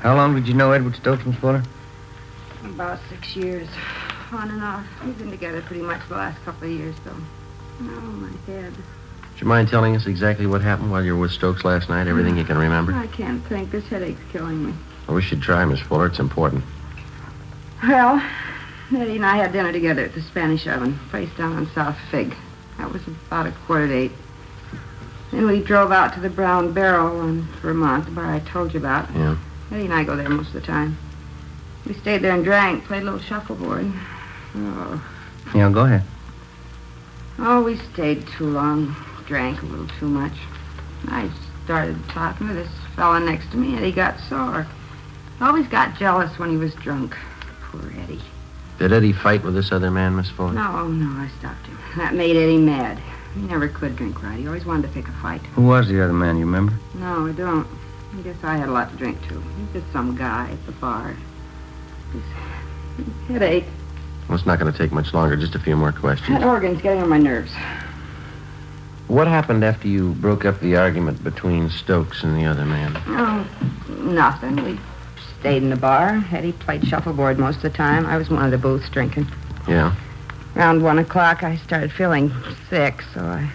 How 0.00 0.14
long 0.14 0.34
did 0.34 0.46
you 0.46 0.54
know 0.54 0.72
Edward 0.72 0.96
Stokes, 0.96 1.24
Miss 1.24 1.36
Fuller? 1.36 1.62
About 2.64 3.00
six 3.08 3.34
years. 3.34 3.68
On 4.32 4.50
and 4.50 4.62
off. 4.62 4.84
We've 5.04 5.16
been 5.16 5.30
together 5.30 5.62
pretty 5.62 5.82
much 5.82 6.06
the 6.08 6.16
last 6.16 6.40
couple 6.44 6.68
of 6.68 6.74
years, 6.74 6.94
though. 7.04 7.16
Oh, 7.80 7.84
my 7.84 8.30
head. 8.46 8.74
Would 9.38 9.42
you 9.44 9.48
mind 9.50 9.68
telling 9.68 9.94
us 9.94 10.08
exactly 10.08 10.46
what 10.46 10.62
happened 10.62 10.90
while 10.90 11.04
you 11.04 11.14
were 11.14 11.20
with 11.20 11.30
Stokes 11.30 11.64
last 11.64 11.88
night? 11.88 12.08
Everything 12.08 12.36
you 12.36 12.42
can 12.42 12.58
remember? 12.58 12.92
I 12.92 13.06
can't 13.06 13.40
think. 13.46 13.70
This 13.70 13.86
headache's 13.86 14.18
killing 14.32 14.66
me. 14.66 14.74
I 15.06 15.12
wish 15.12 15.30
you'd 15.30 15.42
try, 15.42 15.64
Miss 15.64 15.78
Fuller. 15.78 16.06
It's 16.06 16.18
important. 16.18 16.64
Well, 17.84 18.20
Eddie 18.92 19.14
and 19.14 19.24
I 19.24 19.36
had 19.36 19.52
dinner 19.52 19.70
together 19.70 20.02
at 20.06 20.14
the 20.14 20.22
Spanish 20.22 20.66
Oven, 20.66 20.98
place 21.10 21.28
down 21.38 21.52
on 21.56 21.70
South 21.72 21.96
Fig. 22.10 22.34
That 22.78 22.92
was 22.92 23.00
about 23.06 23.46
a 23.46 23.52
quarter 23.52 23.86
to 23.86 23.94
eight. 23.94 24.12
Then 25.30 25.46
we 25.46 25.62
drove 25.62 25.92
out 25.92 26.14
to 26.14 26.20
the 26.20 26.30
Brown 26.30 26.72
Barrel 26.72 27.20
in 27.28 27.42
Vermont, 27.62 28.06
the 28.06 28.10
bar 28.10 28.26
I 28.34 28.40
told 28.40 28.74
you 28.74 28.80
about. 28.80 29.08
Yeah. 29.14 29.36
Eddie 29.70 29.84
and 29.84 29.94
I 29.94 30.02
go 30.02 30.16
there 30.16 30.28
most 30.28 30.48
of 30.48 30.54
the 30.54 30.60
time. 30.62 30.98
We 31.86 31.94
stayed 31.94 32.22
there 32.22 32.34
and 32.34 32.42
drank, 32.42 32.86
played 32.86 33.02
a 33.02 33.04
little 33.04 33.20
shuffleboard. 33.20 33.92
Oh, 34.56 35.08
Yeah, 35.54 35.70
go 35.70 35.84
ahead. 35.84 36.02
oh, 37.38 37.62
we 37.62 37.76
stayed 37.92 38.26
too 38.26 38.50
long, 38.50 38.96
drank 39.28 39.62
a 39.62 39.66
little 39.66 39.86
too 40.00 40.08
much. 40.08 40.32
I 41.06 41.30
started 41.64 41.96
talking 42.08 42.48
to 42.48 42.54
this 42.54 42.70
fella 42.96 43.20
next 43.20 43.50
to 43.52 43.58
me, 43.58 43.76
and 43.76 43.84
he 43.84 43.92
got 43.92 44.18
sore. 44.28 44.66
Always 45.40 45.68
got 45.68 45.96
jealous 45.96 46.36
when 46.38 46.50
he 46.50 46.56
was 46.56 46.74
drunk. 46.74 47.14
Poor 47.60 47.92
Eddie. 48.02 48.20
Did 48.78 48.92
Eddie 48.92 49.12
fight 49.12 49.44
with 49.44 49.54
this 49.54 49.70
other 49.70 49.90
man, 49.90 50.16
Miss 50.16 50.30
Fuller? 50.30 50.54
No, 50.54 50.88
no, 50.88 51.20
I 51.20 51.28
stopped 51.38 51.66
him. 51.66 51.78
That 51.96 52.14
made 52.14 52.36
Eddie 52.36 52.58
mad. 52.58 53.00
He 53.34 53.40
never 53.42 53.68
could 53.68 53.96
drink 53.96 54.22
right. 54.22 54.38
He 54.38 54.46
always 54.46 54.64
wanted 54.64 54.88
to 54.88 54.88
pick 54.88 55.08
a 55.08 55.12
fight. 55.20 55.40
Who 55.54 55.62
was 55.62 55.88
the 55.88 56.02
other 56.02 56.12
man, 56.12 56.36
you 56.38 56.44
remember? 56.46 56.72
No, 56.94 57.26
I 57.26 57.32
don't. 57.32 57.66
I 58.16 58.22
guess 58.22 58.36
I 58.42 58.56
had 58.56 58.68
a 58.68 58.72
lot 58.72 58.90
to 58.90 58.96
drink, 58.96 59.18
too. 59.28 59.42
He's 59.58 59.82
just 59.82 59.92
some 59.92 60.16
guy 60.16 60.50
at 60.50 60.66
the 60.66 60.72
bar. 60.72 61.14
His 62.12 62.22
headache. 63.28 63.64
Well, 64.28 64.36
it's 64.38 64.46
not 64.46 64.58
going 64.58 64.72
to 64.72 64.78
take 64.78 64.92
much 64.92 65.12
longer. 65.12 65.36
Just 65.36 65.54
a 65.54 65.58
few 65.58 65.76
more 65.76 65.92
questions. 65.92 66.38
That 66.38 66.46
organ's 66.46 66.80
getting 66.80 67.02
on 67.02 67.08
my 67.08 67.18
nerves. 67.18 67.52
What 69.08 69.26
happened 69.26 69.64
after 69.64 69.88
you 69.88 70.12
broke 70.14 70.44
up 70.44 70.60
the 70.60 70.76
argument 70.76 71.24
between 71.24 71.70
Stokes 71.70 72.22
and 72.22 72.36
the 72.36 72.44
other 72.44 72.64
man? 72.64 72.96
Oh, 73.06 73.46
nothing. 74.02 74.56
We 74.56 74.78
stayed 75.40 75.62
in 75.62 75.70
the 75.70 75.76
bar. 75.76 76.24
Eddie 76.30 76.52
played 76.52 76.86
shuffleboard 76.86 77.38
most 77.38 77.56
of 77.56 77.62
the 77.62 77.70
time. 77.70 78.06
I 78.06 78.16
was 78.16 78.30
one 78.30 78.44
of 78.44 78.50
the 78.50 78.58
booths 78.58 78.88
drinking. 78.90 79.26
Yeah. 79.66 79.94
Around 80.54 80.82
one 80.82 80.98
o'clock, 80.98 81.42
I 81.42 81.56
started 81.56 81.92
feeling 81.92 82.32
sick, 82.68 83.02
so 83.14 83.20
I 83.20 83.50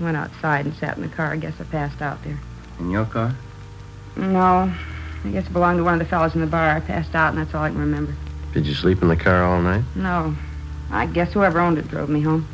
Went 0.00 0.16
outside 0.16 0.64
and 0.64 0.74
sat 0.76 0.96
in 0.96 1.02
the 1.02 1.08
car. 1.08 1.32
I 1.32 1.36
guess 1.36 1.54
I 1.60 1.64
passed 1.64 2.00
out 2.02 2.22
there. 2.22 2.38
In 2.78 2.90
your 2.90 3.04
car? 3.04 3.34
No. 4.16 4.72
I 5.24 5.28
guess 5.30 5.46
it 5.46 5.52
belonged 5.52 5.78
to 5.78 5.84
one 5.84 5.94
of 5.94 5.98
the 5.98 6.04
fellows 6.04 6.34
in 6.36 6.40
the 6.40 6.46
bar. 6.46 6.76
I 6.76 6.80
passed 6.80 7.14
out, 7.16 7.30
and 7.30 7.38
that's 7.38 7.52
all 7.54 7.64
I 7.64 7.70
can 7.70 7.78
remember. 7.78 8.14
Did 8.54 8.66
you 8.66 8.74
sleep 8.74 9.02
in 9.02 9.08
the 9.08 9.16
car 9.16 9.42
all 9.42 9.60
night? 9.60 9.82
No. 9.96 10.36
I 10.90 11.06
guess 11.06 11.32
whoever 11.32 11.58
owned 11.58 11.78
it 11.78 11.88
drove 11.88 12.08
me 12.08 12.20
home. 12.20 12.46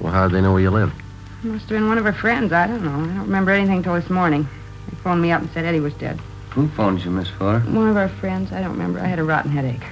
Well, 0.00 0.12
how'd 0.12 0.32
they 0.32 0.40
know 0.40 0.52
where 0.52 0.62
you 0.62 0.70
lived? 0.70 0.99
Must 1.42 1.60
have 1.62 1.68
been 1.70 1.88
one 1.88 1.96
of 1.96 2.04
her 2.04 2.12
friends. 2.12 2.52
I 2.52 2.66
don't 2.66 2.84
know. 2.84 2.90
I 2.90 3.16
don't 3.16 3.26
remember 3.26 3.50
anything 3.50 3.82
till 3.82 3.94
this 3.94 4.10
morning. 4.10 4.46
They 4.88 4.96
phoned 4.98 5.22
me 5.22 5.32
up 5.32 5.40
and 5.40 5.50
said 5.52 5.64
Eddie 5.64 5.80
was 5.80 5.94
dead. 5.94 6.20
Who 6.50 6.68
phoned 6.68 7.02
you, 7.02 7.10
Miss 7.10 7.28
Fuller? 7.28 7.60
One 7.60 7.88
of 7.88 7.96
our 7.96 8.08
friends. 8.08 8.52
I 8.52 8.60
don't 8.60 8.72
remember. 8.72 9.00
I 9.00 9.06
had 9.06 9.18
a 9.18 9.24
rotten 9.24 9.50
headache. 9.50 9.82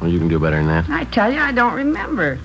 Well, 0.00 0.10
you 0.10 0.18
can 0.18 0.28
do 0.28 0.38
better 0.38 0.56
than 0.56 0.68
that. 0.68 0.88
I 0.88 1.04
tell 1.04 1.30
you, 1.30 1.38
I 1.38 1.52
don't 1.52 1.74
remember. 1.74 2.38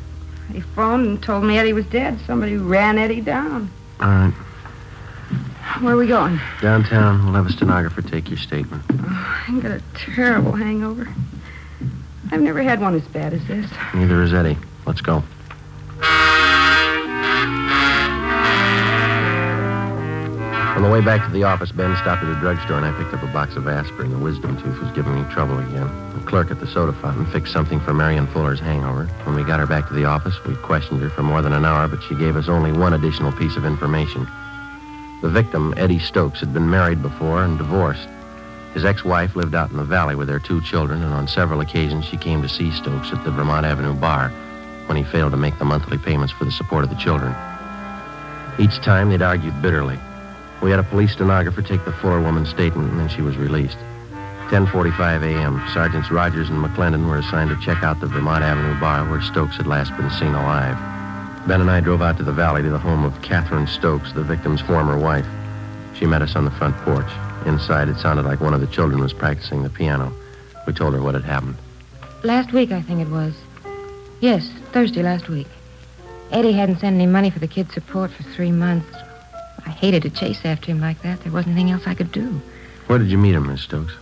He 0.52 0.60
phoned 0.60 1.08
and 1.08 1.24
told 1.24 1.46
me 1.46 1.58
Eddie 1.58 1.74
was 1.74 1.86
dead. 1.86 2.20
Somebody 2.28 2.58
ran 2.58 2.98
Eddie 2.98 3.22
down. 3.22 3.72
All 4.02 4.08
right. 4.08 4.34
Where 5.82 5.94
are 5.94 5.98
we 5.98 6.08
going? 6.08 6.40
Downtown, 6.62 7.26
we'll 7.26 7.34
have 7.36 7.48
a 7.48 7.52
stenographer 7.52 8.02
take 8.02 8.30
your 8.30 8.38
statement. 8.38 8.84
Oh, 8.92 9.46
I've 9.48 9.62
got 9.62 9.72
a 9.72 9.82
terrible 9.96 10.52
hangover. 10.52 11.08
I've 12.32 12.42
never 12.42 12.62
had 12.62 12.82
one 12.82 12.96
as 12.96 13.08
bad 13.08 13.34
as 13.34 13.46
this. 13.48 13.70
Neither 13.94 14.22
has 14.22 14.34
Eddie. 14.34 14.58
Let's 14.86 15.02
go. 15.02 15.24
On 20.76 20.82
the 20.82 20.90
way 20.90 21.00
back 21.00 21.26
to 21.26 21.32
the 21.32 21.44
office, 21.44 21.72
Ben 21.72 21.96
stopped 21.96 22.22
at 22.22 22.30
a 22.30 22.38
drugstore 22.42 22.76
and 22.76 22.86
I 22.86 22.92
picked 23.02 23.14
up 23.14 23.24
a 23.24 23.32
box 23.32 23.56
of 23.56 23.66
aspirin. 23.66 24.12
The 24.12 24.18
wisdom 24.18 24.62
tooth 24.62 24.78
was 24.82 24.92
giving 24.92 25.16
me 25.16 25.24
trouble 25.32 25.58
again. 25.58 25.90
The 26.14 26.26
clerk 26.26 26.52
at 26.52 26.60
the 26.60 26.68
soda 26.68 26.92
fountain 26.92 27.26
fixed 27.28 27.54
something 27.54 27.80
for 27.80 27.94
Marion 27.94 28.28
Fuller's 28.28 28.60
hangover. 28.60 29.06
When 29.24 29.36
we 29.36 29.46
got 29.46 29.62
her 29.62 29.68
back 29.68 29.88
to 29.88 29.94
the 29.94 30.04
office, 30.04 30.36
we 30.44 30.54
questioned 30.58 31.00
her 31.00 31.10
for 31.10 31.24
more 31.24 31.42
than 31.42 31.54
an 31.54 31.64
hour, 31.64 31.88
but 31.88 32.04
she 32.04 32.14
gave 32.14 32.36
us 32.36 32.50
only 32.50 32.74
one 32.74 32.94
additional 32.94 33.32
piece 33.32 33.56
of 33.56 33.64
information. 33.64 34.28
The 35.22 35.30
victim, 35.30 35.74
Eddie 35.78 35.98
Stokes, 35.98 36.42
had 36.42 36.54
been 36.54 36.70
married 36.70 37.02
before 37.02 37.46
and 37.46 37.58
divorced. 37.58 38.10
His 38.74 38.84
ex-wife 38.84 39.38
lived 39.38 39.56
out 39.56 39.72
in 39.72 39.78
the 39.78 39.86
valley 39.86 40.16
with 40.16 40.28
their 40.28 40.40
two 40.40 40.60
children, 40.60 41.02
and 41.02 41.14
on 41.14 41.30
several 41.30 41.62
occasions 41.62 42.04
she 42.04 42.18
came 42.18 42.42
to 42.42 42.50
see 42.50 42.72
Stokes 42.72 43.14
at 43.14 43.24
the 43.24 43.32
Vermont 43.32 43.66
Avenue 43.66 43.94
bar 43.94 44.28
when 44.88 44.98
he 44.98 45.06
failed 45.06 45.32
to 45.32 45.38
make 45.38 45.58
the 45.58 45.64
monthly 45.64 45.98
payments 45.98 46.34
for 46.34 46.44
the 46.44 46.52
support 46.52 46.84
of 46.84 46.90
the 46.90 46.98
children. 46.98 47.34
Each 48.60 48.76
time 48.84 49.10
they'd 49.10 49.22
argued 49.22 49.62
bitterly. 49.62 49.98
We 50.62 50.72
had 50.72 50.80
a 50.80 50.84
police 50.84 51.12
stenographer 51.12 51.62
take 51.62 51.86
the 51.86 51.92
Fuller 51.92 52.22
woman's 52.22 52.50
statement, 52.50 52.92
and 52.92 53.00
then 53.00 53.10
she 53.10 53.22
was 53.22 53.38
released. 53.38 53.78
10:45 54.50 55.24
a.m. 55.24 55.62
Sergeants 55.74 56.12
Rogers 56.12 56.50
and 56.50 56.64
McClendon 56.64 57.08
were 57.08 57.18
assigned 57.18 57.50
to 57.50 57.66
check 57.66 57.84
out 57.84 58.00
the 58.00 58.08
Vermont 58.08 58.44
Avenue 58.44 58.80
bar 58.80 59.10
where 59.10 59.22
Stokes 59.22 59.58
had 59.58 59.68
last 59.68 59.96
been 59.98 60.10
seen 60.12 60.36
alive. 60.36 60.78
Ben 61.48 61.62
and 61.62 61.70
I 61.70 61.80
drove 61.80 62.02
out 62.02 62.18
to 62.18 62.24
the 62.24 62.32
valley 62.32 62.62
to 62.62 62.70
the 62.70 62.78
home 62.78 63.04
of 63.04 63.22
Catherine 63.22 63.68
Stokes, 63.68 64.14
the 64.14 64.24
victim's 64.24 64.62
former 64.62 64.98
wife. 64.98 65.28
She 65.94 66.06
met 66.06 66.22
us 66.22 66.36
on 66.36 66.46
the 66.46 66.52
front 66.52 66.76
porch. 66.78 67.10
Inside, 67.46 67.90
it 67.90 67.98
sounded 67.98 68.26
like 68.26 68.42
one 68.42 68.54
of 68.54 68.62
the 68.62 68.68
children 68.68 69.02
was 69.02 69.14
practicing 69.14 69.64
the 69.64 69.70
piano. 69.70 70.12
We 70.66 70.74
told 70.74 70.94
her 70.94 71.02
what 71.02 71.14
had 71.14 71.24
happened. 71.24 71.56
Last 72.24 72.52
week, 72.52 72.72
I 72.72 72.82
think 72.82 73.02
it 73.02 73.10
was. 73.10 73.36
Yes, 74.20 74.50
Thursday 74.72 75.04
last 75.04 75.28
week. 75.28 75.48
Eddie 76.32 76.54
hadn't 76.54 76.80
sent 76.80 76.96
any 76.96 77.06
money 77.06 77.30
for 77.30 77.40
the 77.40 77.48
kid's 77.48 77.74
support 77.74 78.12
for 78.12 78.24
three 78.24 78.52
months. 78.52 78.96
I 79.66 79.70
hated 79.70 80.04
to 80.04 80.10
chase 80.10 80.40
after 80.46 80.72
him 80.72 80.80
like 80.80 81.02
that. 81.02 81.22
There 81.22 81.32
wasn't 81.32 81.56
anything 81.56 81.72
else 81.72 81.84
I 81.86 81.96
could 81.96 82.12
do. 82.12 82.42
Where 82.88 83.00
did 83.00 83.10
you 83.10 83.18
meet 83.18 83.36
him, 83.36 83.48
Miss 83.48 83.62
Stokes? 83.62 83.94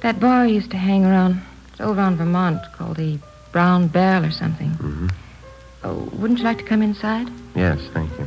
That 0.00 0.18
bar 0.18 0.46
used 0.46 0.70
to 0.72 0.76
hang 0.76 1.04
around. 1.04 1.40
It's 1.70 1.80
over 1.80 2.00
on 2.00 2.16
Vermont, 2.16 2.60
called 2.72 2.96
the 2.96 3.18
Brown 3.52 3.86
Bell 3.86 4.24
or 4.24 4.30
something. 4.30 4.70
Mm-hmm. 4.70 5.08
Oh, 5.84 6.08
wouldn't 6.14 6.38
you 6.38 6.44
like 6.44 6.58
to 6.58 6.64
come 6.64 6.82
inside? 6.82 7.28
Yes, 7.54 7.80
thank 7.92 8.10
you. 8.18 8.26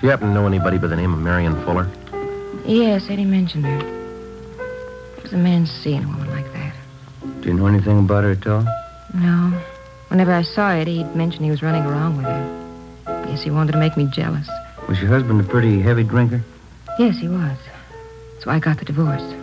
Do 0.00 0.06
you 0.06 0.10
happen 0.10 0.28
to 0.28 0.34
know 0.34 0.46
anybody 0.46 0.78
by 0.78 0.86
the 0.86 0.96
name 0.96 1.12
of 1.12 1.18
Marion 1.18 1.60
Fuller? 1.64 1.90
Yes, 2.64 3.10
Eddie 3.10 3.24
mentioned 3.24 3.64
her. 3.66 3.78
It 5.16 5.22
was 5.24 5.32
a 5.32 5.36
man 5.36 5.66
seeing 5.66 6.04
a 6.04 6.06
woman 6.06 6.30
like 6.30 6.52
that. 6.52 6.74
Do 7.40 7.48
you 7.48 7.54
know 7.54 7.66
anything 7.66 7.98
about 7.98 8.22
her 8.22 8.32
at 8.32 8.46
all? 8.46 8.64
No. 9.14 9.60
Whenever 10.08 10.32
I 10.32 10.42
saw 10.42 10.70
Eddie, 10.70 10.98
he'd 10.98 11.14
mention 11.14 11.44
he 11.44 11.50
was 11.50 11.62
running 11.62 11.84
around 11.84 12.16
with 12.16 12.26
her. 12.26 13.24
Guess 13.26 13.42
he 13.42 13.50
wanted 13.50 13.72
to 13.72 13.78
make 13.78 13.96
me 13.96 14.06
jealous. 14.06 14.48
Was 14.88 15.00
your 15.00 15.10
husband 15.10 15.40
a 15.40 15.44
pretty 15.44 15.80
heavy 15.80 16.02
drinker? 16.02 16.42
Yes, 16.98 17.18
he 17.18 17.28
was. 17.28 17.58
So 18.40 18.50
I 18.50 18.58
got 18.58 18.78
the 18.78 18.84
divorce. 18.84 19.34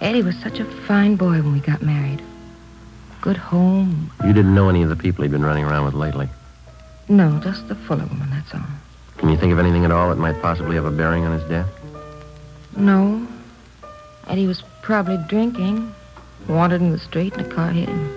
Eddie 0.00 0.22
was 0.22 0.36
such 0.36 0.60
a 0.60 0.64
fine 0.64 1.16
boy 1.16 1.42
when 1.42 1.52
we 1.52 1.60
got 1.60 1.82
married. 1.82 2.22
Good 3.20 3.36
home. 3.36 4.12
You 4.24 4.32
didn't 4.32 4.54
know 4.54 4.68
any 4.68 4.82
of 4.82 4.88
the 4.88 4.96
people 4.96 5.22
he'd 5.22 5.32
been 5.32 5.44
running 5.44 5.64
around 5.64 5.86
with 5.86 5.94
lately. 5.94 6.28
No, 7.08 7.40
just 7.40 7.66
the 7.66 7.74
Fuller 7.74 8.06
woman, 8.06 8.30
that's 8.30 8.54
all. 8.54 8.60
Can 9.16 9.28
you 9.28 9.36
think 9.36 9.52
of 9.52 9.58
anything 9.58 9.84
at 9.84 9.90
all 9.90 10.10
that 10.10 10.18
might 10.18 10.40
possibly 10.40 10.76
have 10.76 10.84
a 10.84 10.90
bearing 10.90 11.24
on 11.24 11.38
his 11.38 11.48
death? 11.48 11.68
No. 12.76 13.26
Eddie 14.28 14.46
was 14.46 14.62
probably 14.82 15.18
drinking, 15.28 15.92
wandered 16.46 16.80
in 16.80 16.90
the 16.90 16.98
street, 16.98 17.34
and 17.36 17.46
a 17.46 17.54
car 17.54 17.70
hit 17.70 17.88
him. 17.88 18.15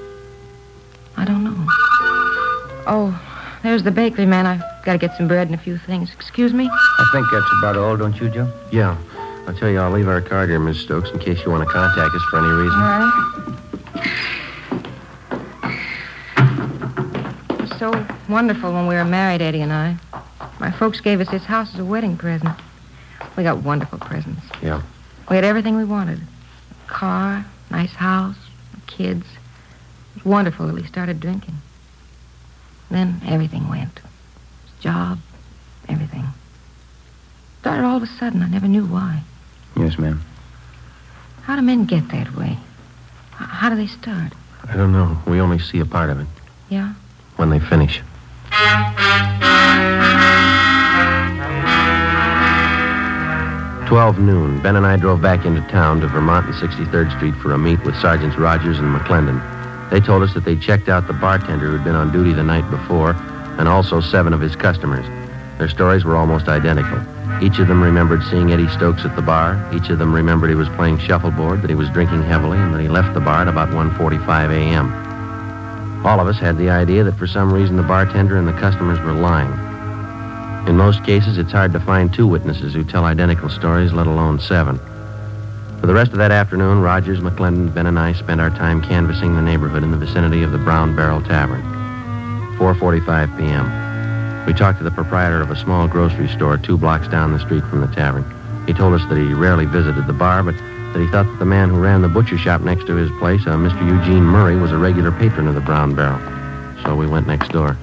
I 2.89 2.93
don't 2.93 3.11
know. 3.11 3.19
Oh, 3.19 3.59
there's 3.61 3.83
the 3.83 3.91
bakery 3.91 4.25
man. 4.25 4.45
I've 4.47 4.63
got 4.83 4.93
to 4.93 4.97
get 4.97 5.15
some 5.15 5.27
bread 5.27 5.47
and 5.47 5.55
a 5.55 5.61
few 5.61 5.77
things. 5.77 6.11
Excuse 6.13 6.53
me? 6.53 6.67
I 6.71 7.09
think 7.11 7.27
that's 7.31 7.45
about 7.59 7.77
all, 7.77 7.95
don't 7.95 8.19
you, 8.19 8.29
Joe? 8.29 8.51
Yeah. 8.71 8.97
I'll 9.47 9.53
tell 9.53 9.69
you, 9.69 9.79
I'll 9.79 9.91
leave 9.91 10.07
our 10.07 10.21
card 10.21 10.49
here, 10.49 10.59
Miss 10.59 10.79
Stokes, 10.79 11.11
in 11.11 11.19
case 11.19 11.43
you 11.43 11.51
want 11.51 11.67
to 11.67 11.73
contact 11.73 12.15
us 12.15 12.21
for 12.29 12.39
any 12.39 12.47
reason. 12.47 12.79
All 12.79 12.99
right. 12.99 13.35
It 17.49 17.61
was 17.61 17.77
so 17.77 18.07
wonderful 18.27 18.73
when 18.73 18.87
we 18.87 18.95
were 18.95 19.05
married, 19.05 19.41
Eddie 19.41 19.61
and 19.61 19.73
I. 19.73 19.97
My 20.59 20.71
folks 20.71 20.99
gave 20.99 21.21
us 21.21 21.29
this 21.29 21.45
house 21.45 21.73
as 21.73 21.79
a 21.79 21.85
wedding 21.85 22.17
present. 22.17 22.57
We 23.37 23.43
got 23.43 23.59
wonderful 23.63 23.99
presents. 23.99 24.41
Yeah. 24.61 24.81
We 25.29 25.35
had 25.35 25.45
everything 25.45 25.77
we 25.77 25.85
wanted. 25.85 26.19
A 26.87 26.91
car, 26.91 27.45
nice 27.69 27.93
house, 27.93 28.37
kids. 28.87 29.25
It 30.15 30.23
was 30.23 30.25
wonderful 30.25 30.67
till 30.67 30.75
he 30.75 30.87
started 30.87 31.19
drinking. 31.19 31.55
Then 32.91 33.21
everything 33.27 33.69
went. 33.69 33.99
His 34.65 34.79
job, 34.81 35.19
everything. 35.87 36.25
Started 37.61 37.83
all 37.85 37.97
of 37.97 38.03
a 38.03 38.07
sudden. 38.07 38.41
I 38.41 38.47
never 38.47 38.67
knew 38.67 38.85
why. 38.85 39.21
Yes, 39.75 39.97
ma'am. 39.99 40.21
How 41.43 41.55
do 41.55 41.61
men 41.61 41.85
get 41.85 42.07
that 42.09 42.35
way? 42.35 42.57
How 43.31 43.69
do 43.69 43.75
they 43.75 43.87
start? 43.87 44.33
I 44.67 44.75
don't 44.75 44.91
know. 44.91 45.17
We 45.25 45.39
only 45.39 45.59
see 45.59 45.79
a 45.79 45.85
part 45.85 46.09
of 46.09 46.19
it 46.19 46.27
Yeah? 46.69 46.93
when 47.37 47.49
they 47.49 47.59
finish. 47.59 48.01
12 53.87 54.19
noon, 54.19 54.61
Ben 54.61 54.75
and 54.75 54.85
I 54.85 54.97
drove 54.97 55.19
back 55.19 55.45
into 55.47 55.61
town 55.61 55.99
to 56.01 56.07
Vermont 56.07 56.45
and 56.45 56.53
63rd 56.53 57.11
Street 57.17 57.33
for 57.41 57.53
a 57.53 57.57
meet 57.57 57.83
with 57.83 57.95
Sergeants 57.97 58.37
Rogers 58.37 58.77
and 58.77 58.95
McClendon. 58.95 59.41
They 59.89 59.99
told 59.99 60.23
us 60.23 60.33
that 60.33 60.45
they 60.45 60.55
checked 60.55 60.87
out 60.87 61.07
the 61.07 61.13
bartender 61.13 61.67
who'd 61.71 61.83
been 61.83 61.95
on 61.95 62.11
duty 62.11 62.33
the 62.33 62.43
night 62.43 62.69
before 62.69 63.11
and 63.57 63.67
also 63.67 64.01
seven 64.01 64.33
of 64.33 64.41
his 64.41 64.55
customers. 64.55 65.05
Their 65.57 65.69
stories 65.69 66.05
were 66.05 66.15
almost 66.15 66.47
identical. 66.47 66.99
Each 67.41 67.59
of 67.59 67.67
them 67.67 67.81
remembered 67.81 68.23
seeing 68.23 68.51
Eddie 68.51 68.69
Stokes 68.69 69.05
at 69.05 69.15
the 69.15 69.21
bar. 69.21 69.57
Each 69.73 69.89
of 69.89 69.99
them 69.99 70.13
remembered 70.13 70.49
he 70.49 70.55
was 70.55 70.69
playing 70.69 70.99
shuffleboard, 70.99 71.61
that 71.61 71.69
he 71.69 71.75
was 71.75 71.89
drinking 71.89 72.23
heavily, 72.23 72.57
and 72.57 72.73
that 72.73 72.81
he 72.81 72.87
left 72.87 73.13
the 73.13 73.19
bar 73.19 73.41
at 73.41 73.47
about 73.47 73.69
1.45 73.69 74.51
a.m. 74.51 76.05
All 76.05 76.19
of 76.19 76.27
us 76.27 76.37
had 76.37 76.57
the 76.57 76.69
idea 76.69 77.03
that 77.03 77.17
for 77.17 77.27
some 77.27 77.51
reason 77.51 77.75
the 77.75 77.83
bartender 77.83 78.37
and 78.37 78.47
the 78.47 78.53
customers 78.53 78.99
were 78.99 79.13
lying. 79.13 79.51
In 80.67 80.77
most 80.77 81.03
cases, 81.03 81.37
it's 81.37 81.51
hard 81.51 81.73
to 81.73 81.79
find 81.79 82.13
two 82.13 82.27
witnesses 82.27 82.73
who 82.73 82.83
tell 82.83 83.05
identical 83.05 83.49
stories, 83.49 83.91
let 83.91 84.07
alone 84.07 84.39
seven. 84.39 84.79
For 85.79 85.87
the 85.87 85.93
rest 85.93 86.11
of 86.11 86.17
that 86.17 86.31
afternoon, 86.31 86.81
Rogers, 86.81 87.19
McClendon, 87.19 87.73
Ben, 87.73 87.85
and 87.85 87.97
I 87.97 88.11
spent 88.11 88.41
our 88.41 88.49
time 88.49 88.81
canvassing 88.81 89.35
the 89.35 89.41
neighborhood 89.41 89.81
in 89.81 89.91
the 89.91 89.97
vicinity 89.97 90.43
of 90.43 90.51
the 90.51 90.57
Brown 90.57 90.93
Barrel 90.93 91.21
Tavern. 91.21 91.61
4.45 92.57 93.37
p.m. 93.37 94.45
We 94.45 94.53
talked 94.53 94.79
to 94.79 94.83
the 94.83 94.91
proprietor 94.91 95.39
of 95.39 95.51
a 95.51 95.55
small 95.55 95.87
grocery 95.87 96.27
store 96.27 96.57
two 96.57 96.77
blocks 96.77 97.07
down 97.07 97.31
the 97.31 97.39
street 97.39 97.63
from 97.63 97.79
the 97.79 97.87
tavern. 97.87 98.25
He 98.67 98.73
told 98.73 98.93
us 98.93 99.07
that 99.07 99.17
he 99.17 99.33
rarely 99.33 99.65
visited 99.65 100.05
the 100.05 100.13
bar, 100.13 100.43
but 100.43 100.55
that 100.57 100.99
he 100.99 101.07
thought 101.07 101.25
that 101.25 101.39
the 101.39 101.45
man 101.45 101.69
who 101.69 101.79
ran 101.79 102.01
the 102.01 102.09
butcher 102.09 102.37
shop 102.37 102.59
next 102.59 102.85
to 102.87 102.95
his 102.95 103.09
place, 103.19 103.47
uh, 103.47 103.51
a 103.51 103.55
Mr. 103.55 103.79
Eugene 103.87 104.23
Murray, 104.23 104.57
was 104.57 104.71
a 104.71 104.77
regular 104.77 105.13
patron 105.13 105.47
of 105.47 105.55
the 105.55 105.61
Brown 105.61 105.95
Barrel. 105.95 106.19
So 106.83 106.93
we 106.93 107.07
went 107.07 107.25
next 107.25 107.53
door. 107.53 107.77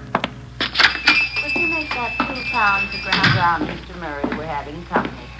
Would 0.61 1.57
you 1.57 1.69
make 1.69 1.88
that 1.95 2.12
two 2.19 2.43
pounds 2.50 2.95
of 2.95 3.00
ground 3.00 3.37
round, 3.37 3.69
Mr. 3.69 3.99
Murray? 4.00 4.37
We're 4.37 4.45
having 4.45 4.85
company. 4.85 5.36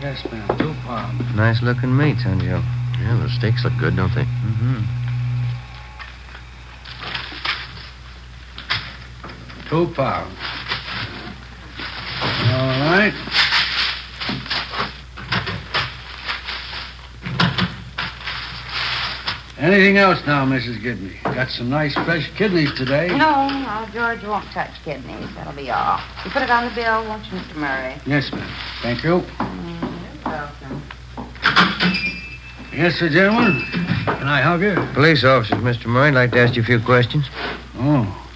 Yes, 0.00 0.24
ma'am. 0.30 0.58
Two 0.58 0.74
pounds. 0.84 1.34
Nice 1.34 1.62
looking 1.62 1.96
meats, 1.96 2.22
huh, 2.22 2.36
Joe? 2.38 2.62
Yeah, 3.00 3.16
the 3.22 3.28
steaks 3.30 3.64
look 3.64 3.72
good, 3.78 3.96
don't 3.96 4.14
they? 4.14 4.24
Mm-hmm. 4.24 4.84
Two 9.68 9.92
pounds. 9.94 10.36
All 12.52 12.80
right. 12.90 13.14
Anything 19.58 19.96
else 19.96 20.20
now, 20.26 20.44
Mrs. 20.44 20.82
Gibney? 20.82 21.16
Got 21.24 21.48
some 21.50 21.70
nice 21.70 21.94
fresh 21.94 22.30
kidneys 22.36 22.72
today. 22.74 23.08
No, 23.08 23.48
no, 23.48 23.88
George 23.92 24.22
won't 24.22 24.44
touch 24.52 24.70
kidneys. 24.84 25.34
That'll 25.34 25.54
be 25.54 25.70
all. 25.70 25.98
You 26.24 26.30
put 26.30 26.42
it 26.42 26.50
on 26.50 26.66
the 26.68 26.74
bill, 26.74 27.04
won't 27.08 27.24
you, 27.32 27.38
Mr. 27.38 27.56
Murray? 27.56 27.96
Yes, 28.06 28.30
ma'am. 28.32 28.48
Thank 28.82 29.02
you. 29.02 29.10
You're 29.10 29.18
welcome. 29.18 29.85
Yes, 32.72 32.96
sir, 32.96 33.08
gentlemen. 33.08 33.62
Can 34.04 34.28
I 34.28 34.42
help 34.42 34.60
you? 34.60 34.74
Police 34.92 35.24
officers, 35.24 35.58
Mr. 35.58 35.86
Murray. 35.86 36.08
I'd 36.08 36.14
like 36.14 36.32
to 36.32 36.40
ask 36.40 36.56
you 36.56 36.62
a 36.62 36.64
few 36.66 36.78
questions. 36.78 37.26
Oh, 37.78 38.28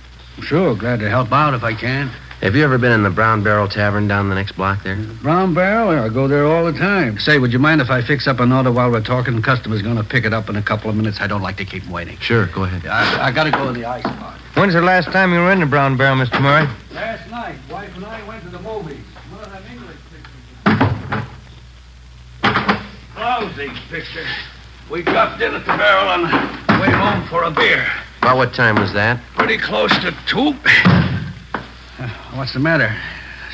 sure. 0.43 0.75
Glad 0.75 1.01
to 1.01 1.11
help 1.11 1.31
out 1.31 1.53
if 1.53 1.63
I 1.63 1.75
can. 1.75 2.11
Have 2.41 2.57
you 2.57 2.65
ever 2.65 2.79
been 2.79 2.93
in 2.93 3.03
the 3.03 3.11
Brown 3.11 3.43
Barrel 3.43 3.69
Tavern 3.69 4.09
down 4.09 4.31
the 4.31 4.35
next 4.35 4.53
block 4.53 4.83
there? 4.83 4.97
Brown 5.21 5.53
Barrel? 5.53 5.91
I 5.91 6.09
go 6.09 6.27
there 6.27 6.47
all 6.47 6.65
the 6.65 6.73
time. 6.73 7.19
Say, 7.19 7.39
would 7.39 7.53
you 7.53 7.59
mind 7.59 7.83
if 7.83 7.91
I 7.91 8.01
fix 8.01 8.27
up 8.27 8.41
an 8.41 8.51
order 8.51 8.73
while 8.73 8.91
we're 8.91 9.03
talking? 9.03 9.37
The 9.37 9.43
customer's 9.43 9.83
going 9.83 9.97
to 9.97 10.05
pick 10.05 10.25
it 10.25 10.33
up 10.33 10.49
in 10.49 10.57
a 10.57 10.63
couple 10.63 10.89
of 10.89 10.97
minutes. 10.97 11.21
I 11.21 11.27
don't 11.27 11.43
like 11.43 11.59
to 11.59 11.67
keep 11.67 11.87
waiting. 11.89 12.17
Sure, 12.17 12.47
go 12.47 12.65
ahead. 12.65 12.87
I, 12.87 13.27
I 13.27 13.31
got 13.31 13.45
to 13.45 13.51
go 13.51 13.67
to 13.67 13.79
the 13.79 13.85
ice 13.85 14.05
bar. 14.05 14.39
When's 14.55 14.73
the 14.73 14.81
last 14.81 15.13
time 15.13 15.35
you 15.35 15.41
were 15.41 15.53
in 15.53 15.61
the 15.61 15.67
Brown 15.67 15.99
Barrel, 15.99 16.17
Mr. 16.17 16.41
Murray? 16.41 16.67
Last 16.95 17.31
night, 17.31 17.57
wife 17.71 17.95
and 17.95 18.07
I 18.07 18.27
went 18.27 18.43
to 18.45 18.49
the 18.49 18.61
movies. 18.61 19.05
One 19.31 19.45
of 19.45 19.53
them 19.53 19.63
English 19.71 19.99
pictures. 20.11 21.27
Lousy 23.21 23.69
picture. 23.91 24.25
We 24.91 25.03
dropped 25.03 25.43
in 25.43 25.53
at 25.53 25.61
the 25.67 25.77
barrel 25.77 26.09
on 26.09 26.23
the 26.23 26.81
way 26.81 26.91
home 26.91 27.29
for 27.29 27.43
a 27.43 27.51
beer. 27.51 27.87
About 28.23 28.39
what 28.39 28.55
time 28.55 28.77
was 28.77 28.95
that? 28.95 29.21
Pretty 29.37 29.59
close 29.59 29.93
to 29.99 30.15
two. 30.27 30.55
Uh, 31.99 32.09
What's 32.33 32.55
the 32.55 32.61
matter? 32.61 32.97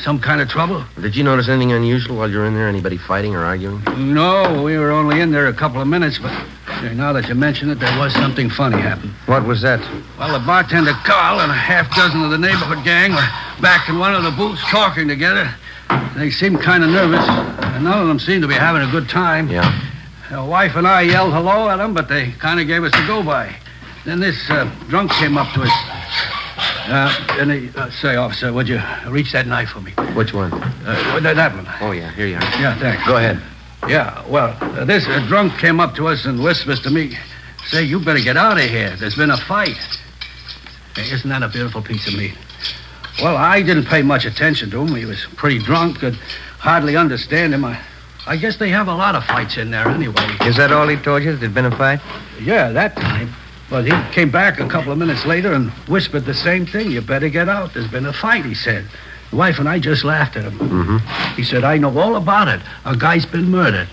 Some 0.03 0.21
kind 0.21 0.41
of 0.41 0.49
trouble? 0.49 0.85
Did 1.01 1.17
you 1.17 1.25
notice 1.25 1.49
anything 1.49 1.73
unusual 1.73 2.17
while 2.17 2.31
you 2.31 2.39
were 2.39 2.47
in 2.47 2.55
there? 2.55 2.69
Anybody 2.69 2.97
fighting 2.97 3.35
or 3.35 3.45
arguing? 3.45 3.83
No, 3.97 4.63
we 4.63 4.79
were 4.79 4.93
only 4.93 5.21
in 5.21 5.33
there 5.33 5.49
a 5.49 5.53
couple 5.53 5.81
of 5.83 5.89
minutes, 5.89 6.21
but 6.21 6.31
now 6.95 7.13
that 7.13 7.29
you 7.29 7.35
mention 7.35 7.69
it, 7.71 7.81
there 7.81 7.99
was 7.99 8.13
something 8.13 8.49
funny 8.49 8.81
happen. 8.81 9.11
What 9.27 9.45
was 9.47 9.63
that? 9.63 9.81
Well, 10.17 10.39
the 10.39 10.47
bartender 10.47 10.93
Carl 11.05 11.41
and 11.41 11.51
a 11.51 11.55
half 11.57 11.93
dozen 11.97 12.23
of 12.23 12.31
the 12.31 12.39
neighborhood 12.39 12.85
gang 12.85 13.11
were 13.11 13.29
back 13.61 13.89
in 13.89 13.99
one 13.99 14.15
of 14.15 14.23
the 14.23 14.31
booths 14.31 14.63
talking 14.71 15.09
together. 15.09 15.53
They 16.17 16.31
seemed 16.31 16.61
kind 16.61 16.83
of 16.83 16.91
nervous, 16.91 17.27
and 17.29 17.85
none 17.85 18.01
of 18.01 18.09
them 18.09 18.19
seemed 18.19 18.43
to 18.43 18.49
be 18.49 18.55
having 18.55 18.83
a 18.83 18.91
good 18.91 19.09
time. 19.09 19.49
Yeah. 19.49 19.83
The 20.31 20.45
wife 20.45 20.75
and 20.75 20.87
I 20.87 21.03
yelled 21.03 21.33
hello 21.33 21.69
at 21.69 21.77
them, 21.77 21.95
but 21.95 22.09
they 22.09 22.33
kind 22.33 22.59
of 22.59 22.67
gave 22.67 22.83
us 22.83 22.93
a 22.95 23.07
go 23.07 23.23
by. 23.23 23.55
Then 24.05 24.21
this 24.21 24.51
uh, 24.51 24.65
drunk 24.89 25.11
came 25.13 25.37
up 25.37 25.53
to 25.55 25.63
us. 25.63 25.71
Uh, 26.89 27.37
and 27.41 27.51
he, 27.51 27.71
uh, 27.77 27.91
say, 27.91 28.17
officer, 28.17 28.53
would 28.53 28.69
you 28.69 28.81
reach 29.09 29.33
that 29.33 29.47
knife 29.47 29.71
for 29.71 29.81
me? 29.81 29.93
Which 30.15 30.33
one? 30.33 30.53
Uh, 30.53 31.21
that, 31.21 31.37
that 31.37 31.55
one. 31.55 31.67
Oh, 31.81 31.91
yeah, 31.91 32.11
here 32.13 32.27
you 32.27 32.37
are. 32.37 32.43
Yeah, 32.61 32.79
thanks. 32.79 33.05
Go 33.07 33.17
ahead. 33.17 33.43
Yeah, 33.89 34.27
well, 34.29 34.57
uh, 34.61 34.85
this 34.85 35.07
uh, 35.07 35.25
drunk 35.29 35.59
came 35.59 35.81
up 35.81 35.95
to 35.97 36.09
us 36.09 36.25
and 36.25 36.43
whispers 36.43 36.81
to 36.81 36.91
me, 36.91 37.17
say, 37.67 37.83
you 37.83 38.01
better 38.01 38.21
get 38.21 38.37
out 38.37 38.59
of 38.59 38.65
here. 38.65 38.97
There's 38.97 39.17
been 39.17 39.31
a 39.31 39.37
fight. 39.37 39.77
Hey, 40.95 41.11
isn't 41.13 41.29
that 41.29 41.43
a 41.43 41.49
beautiful 41.49 41.83
piece 41.83 42.07
of 42.07 42.15
meat? 42.15 42.37
Well, 43.23 43.37
I 43.37 43.63
didn't 43.63 43.87
pay 43.87 44.03
much 44.03 44.25
attention 44.25 44.71
to 44.71 44.83
him. 44.83 44.95
He 44.95 45.07
was 45.07 45.25
pretty 45.37 45.59
drunk, 45.59 46.01
could 46.01 46.15
hardly 46.59 46.97
understand 46.97 47.55
him. 47.55 47.65
I, 47.65 47.81
I 48.27 48.37
guess 48.37 48.57
they 48.57 48.69
have 48.71 48.89
a 48.89 48.95
lot 48.95 49.15
of 49.15 49.25
fights 49.25 49.57
in 49.57 49.71
there 49.71 49.89
anyway. 49.89 50.37
Is 50.43 50.57
that 50.57 50.73
all 50.73 50.87
he 50.87 50.97
told 50.97 51.23
you? 51.23 51.35
There'd 51.37 51.55
been 51.55 51.65
a 51.65 51.77
fight? 51.77 52.01
Yeah, 52.41 52.73
that 52.73 52.97
time. 52.97 53.33
But 53.71 53.85
he 53.85 54.13
came 54.13 54.31
back 54.31 54.61
a 54.61 54.69
couple 54.69 54.93
of 54.93 54.99
minutes 54.99 55.25
later 55.25 55.53
and 55.53 55.71
whispered 55.89 56.25
the 56.25 56.35
same 56.35 56.67
thing. 56.67 56.91
You 56.91 57.01
better 57.01 57.29
get 57.29 57.49
out. 57.49 57.75
There's 57.75 57.91
been 57.91 58.07
a 58.07 58.13
fight, 58.13 58.45
he 58.45 58.55
said. 58.55 58.87
The 59.31 59.37
wife 59.37 59.59
and 59.59 59.69
I 59.69 59.79
just 59.79 60.05
laughed 60.05 60.37
at 60.37 60.45
him. 60.45 60.59
Mm-hmm. 60.59 61.35
He 61.35 61.43
said, 61.43 61.65
I 61.65 61.79
know 61.79 61.99
all 61.99 62.17
about 62.17 62.49
it. 62.49 62.61
A 62.85 62.97
guy's 62.97 63.27
been 63.27 63.51
murdered. 63.51 63.89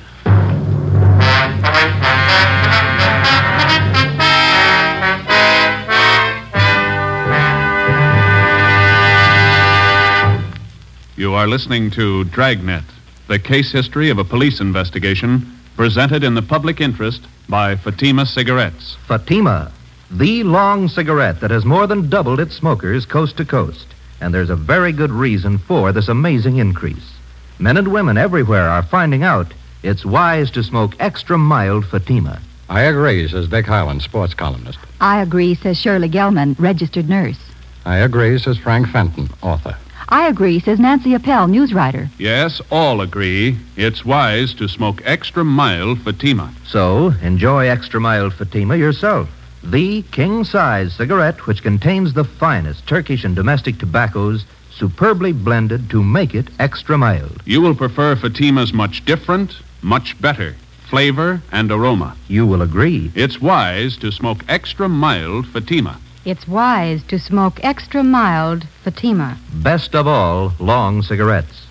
You 11.16 11.36
are 11.36 11.46
listening 11.46 11.92
to 11.92 12.24
Dragnet, 12.24 12.84
the 13.28 13.38
case 13.38 13.72
history 13.72 14.10
of 14.10 14.18
a 14.18 14.24
police 14.24 14.60
investigation 14.60 15.46
presented 15.76 16.24
in 16.24 16.34
the 16.34 16.42
public 16.42 16.82
interest 16.82 17.22
by 17.48 17.76
Fatima 17.76 18.26
Cigarettes. 18.26 18.98
Fatima, 19.08 19.72
the 20.10 20.44
long 20.44 20.88
cigarette 20.88 21.40
that 21.42 21.52
has 21.52 21.66
more 21.66 21.86
than 21.86 22.10
doubled 22.10 22.40
its 22.40 22.56
smokers 22.56 23.06
coast 23.06 23.38
to 23.38 23.46
coast. 23.46 23.86
And 24.22 24.34
there's 24.34 24.50
a 24.50 24.56
very 24.56 24.92
good 24.92 25.12
reason 25.12 25.60
for 25.60 25.92
this 25.92 26.08
amazing 26.08 26.58
increase. 26.58 27.14
Men 27.60 27.78
and 27.78 27.90
women 27.90 28.18
everywhere 28.18 28.68
are 28.68 28.82
finding 28.82 29.22
out 29.24 29.54
it's 29.84 30.04
wise 30.04 30.50
to 30.52 30.64
smoke 30.64 30.96
extra 31.00 31.38
mild 31.38 31.86
Fatima. 31.86 32.42
I 32.70 32.82
agree, 32.82 33.28
says 33.28 33.46
Vic 33.46 33.68
Highland, 33.68 34.02
sports 34.02 34.34
columnist. 34.34 34.80
I 35.00 35.22
agree, 35.22 35.54
says 35.54 35.78
Shirley 35.78 36.10
Gelman, 36.10 36.56
registered 36.58 37.08
nurse. 37.08 37.40
I 37.86 37.98
agree, 37.98 38.40
says 38.40 38.58
Frank 38.58 38.88
Fenton, 38.88 39.30
author. 39.44 39.78
I 40.10 40.28
agree, 40.28 40.60
says 40.60 40.80
Nancy 40.80 41.14
Appel, 41.14 41.48
news 41.48 41.74
writer. 41.74 42.10
Yes, 42.18 42.62
all 42.70 43.02
agree 43.02 43.58
it's 43.76 44.06
wise 44.06 44.54
to 44.56 44.68
smoke 44.68 45.02
extra 45.06 45.44
mild 45.44 46.02
Fatima. 46.02 46.54
So, 46.68 47.14
enjoy 47.22 47.68
extra 47.68 48.00
mild 48.00 48.34
Fatima 48.34 48.76
yourself. 48.76 49.30
The 49.64 50.02
king 50.12 50.44
size 50.44 50.94
cigarette 50.94 51.48
which 51.48 51.64
contains 51.64 52.14
the 52.14 52.26
finest 52.26 52.86
Turkish 52.86 53.24
and 53.24 53.36
domestic 53.36 53.80
tobaccos 53.80 54.46
superbly 54.72 55.32
blended 55.32 55.90
to 55.92 56.04
make 56.04 56.36
it 56.36 56.50
extra 56.60 56.98
mild. 56.98 57.42
You 57.46 57.62
will 57.62 57.76
prefer 57.76 58.16
Fatima's 58.16 58.74
much 58.74 59.06
different, 59.06 59.58
much 59.82 60.20
better 60.20 60.56
flavor 60.94 61.42
and 61.52 61.72
aroma. 61.72 62.16
You 62.28 62.46
will 62.46 62.62
agree. 62.62 63.12
It's 63.16 63.42
wise 63.42 63.98
to 63.98 64.12
smoke 64.12 64.46
extra 64.48 64.88
mild 64.88 65.48
Fatima. 65.48 66.00
It's 66.26 66.48
wise 66.48 67.04
to 67.10 67.20
smoke 67.20 67.60
extra 67.64 68.02
mild 68.02 68.66
Fatima. 68.86 69.38
Best 69.56 69.94
of 69.94 70.08
all, 70.08 70.54
long 70.58 71.02
cigarettes. 71.02 71.68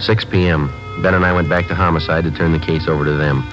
6 0.00 0.24
p.m. 0.26 0.72
Ben 1.02 1.14
and 1.14 1.26
I 1.26 1.32
went 1.32 1.48
back 1.48 1.66
to 1.68 1.74
homicide 1.74 2.22
to 2.24 2.30
turn 2.30 2.52
the 2.52 2.58
case 2.60 2.86
over 2.86 3.04
to 3.04 3.14
them. 3.14 3.44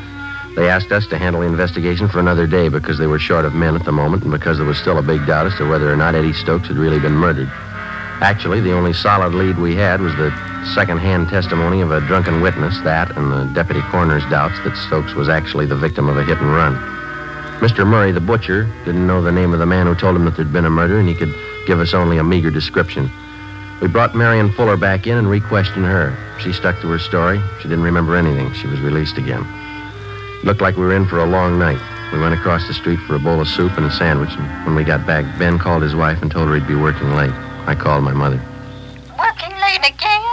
They 0.55 0.69
asked 0.69 0.91
us 0.91 1.07
to 1.07 1.17
handle 1.17 1.41
the 1.41 1.47
investigation 1.47 2.07
for 2.07 2.19
another 2.19 2.45
day 2.45 2.69
because 2.69 2.99
they 2.99 3.07
were 3.07 3.19
short 3.19 3.45
of 3.45 3.55
men 3.55 3.75
at 3.75 3.83
the 3.83 3.91
moment 3.91 4.21
and 4.21 4.31
because 4.31 4.57
there 4.57 4.65
was 4.65 4.77
still 4.77 4.99
a 4.99 5.03
big 5.03 5.25
doubt 5.25 5.47
as 5.47 5.55
to 5.55 5.67
whether 5.67 5.91
or 5.91 5.95
not 5.95 6.13
Eddie 6.13 6.33
Stokes 6.33 6.67
had 6.67 6.77
really 6.77 6.99
been 6.99 7.13
murdered. 7.13 7.49
Actually, 8.21 8.61
the 8.61 8.73
only 8.73 8.93
solid 8.93 9.33
lead 9.33 9.57
we 9.57 9.75
had 9.75 10.01
was 10.01 10.15
the 10.17 10.29
second-hand 10.73 11.29
testimony 11.29 11.81
of 11.81 11.91
a 11.91 12.01
drunken 12.01 12.41
witness, 12.41 12.79
that 12.81 13.15
and 13.17 13.31
the 13.31 13.45
deputy 13.53 13.81
coroner's 13.89 14.23
doubts 14.29 14.59
that 14.63 14.75
Stokes 14.75 15.13
was 15.13 15.29
actually 15.29 15.65
the 15.65 15.75
victim 15.75 16.09
of 16.09 16.17
a 16.17 16.23
hit 16.23 16.37
and 16.37 16.53
run. 16.53 16.75
Mr. 17.59 17.87
Murray, 17.87 18.11
the 18.11 18.19
butcher, 18.19 18.65
didn't 18.85 19.07
know 19.07 19.21
the 19.21 19.31
name 19.31 19.53
of 19.53 19.59
the 19.59 19.65
man 19.65 19.87
who 19.87 19.95
told 19.95 20.15
him 20.15 20.25
that 20.25 20.35
there'd 20.35 20.53
been 20.53 20.65
a 20.65 20.69
murder, 20.69 20.99
and 20.99 21.09
he 21.09 21.15
could 21.15 21.33
give 21.65 21.79
us 21.79 21.93
only 21.93 22.17
a 22.17 22.23
meager 22.23 22.51
description. 22.51 23.09
We 23.81 23.87
brought 23.87 24.15
Marion 24.15 24.51
Fuller 24.51 24.77
back 24.77 25.07
in 25.07 25.17
and 25.17 25.29
re-questioned 25.29 25.85
her. 25.85 26.15
She 26.39 26.53
stuck 26.53 26.79
to 26.81 26.89
her 26.89 26.99
story. 26.99 27.41
She 27.61 27.67
didn't 27.67 27.83
remember 27.83 28.15
anything. 28.15 28.53
She 28.53 28.67
was 28.67 28.79
released 28.81 29.17
again. 29.17 29.45
It 30.39 30.45
Looked 30.45 30.61
like 30.61 30.77
we 30.77 30.83
were 30.83 30.95
in 30.95 31.07
for 31.07 31.19
a 31.19 31.25
long 31.25 31.57
night. 31.57 31.79
We 32.13 32.19
went 32.19 32.33
across 32.33 32.65
the 32.67 32.73
street 32.73 32.99
for 33.01 33.15
a 33.15 33.19
bowl 33.19 33.41
of 33.41 33.47
soup 33.47 33.75
and 33.77 33.85
a 33.85 33.91
sandwich, 33.91 34.31
and 34.31 34.65
when 34.65 34.75
we 34.75 34.83
got 34.83 35.05
back, 35.05 35.25
Ben 35.37 35.59
called 35.59 35.83
his 35.83 35.95
wife 35.95 36.21
and 36.21 36.31
told 36.31 36.47
her 36.47 36.55
he'd 36.55 36.67
be 36.67 36.75
working 36.75 37.13
late. 37.15 37.33
I 37.67 37.75
called 37.75 38.03
my 38.03 38.13
mother. 38.13 38.41
Working 39.19 39.51
late 39.59 39.91
again? 39.91 40.26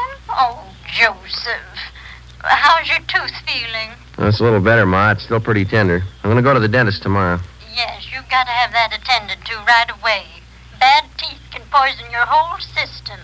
Joseph. 1.05 1.93
How's 2.41 2.89
your 2.89 3.01
tooth 3.01 3.37
feeling? 3.45 3.91
Well, 4.17 4.29
it's 4.29 4.41
a 4.41 4.43
little 4.43 4.61
better, 4.61 4.87
Ma. 4.87 5.11
It's 5.11 5.25
still 5.25 5.41
pretty 5.41 5.67
tender. 5.67 6.03
I'm 6.23 6.31
going 6.31 6.37
to 6.37 6.43
go 6.43 6.55
to 6.55 6.61
the 6.61 6.69
dentist 6.69 7.03
tomorrow. 7.03 7.41
Yes, 7.77 8.07
you've 8.11 8.29
got 8.31 8.45
to 8.45 8.51
have 8.51 8.73
that 8.73 8.99
attended 8.99 9.45
to 9.45 9.55
right 9.67 9.91
away. 10.01 10.25
Bad 10.81 11.05
teeth 11.19 11.43
can 11.51 11.61
poison 11.71 12.11
your 12.11 12.25
whole 12.25 12.59
system. 12.59 13.21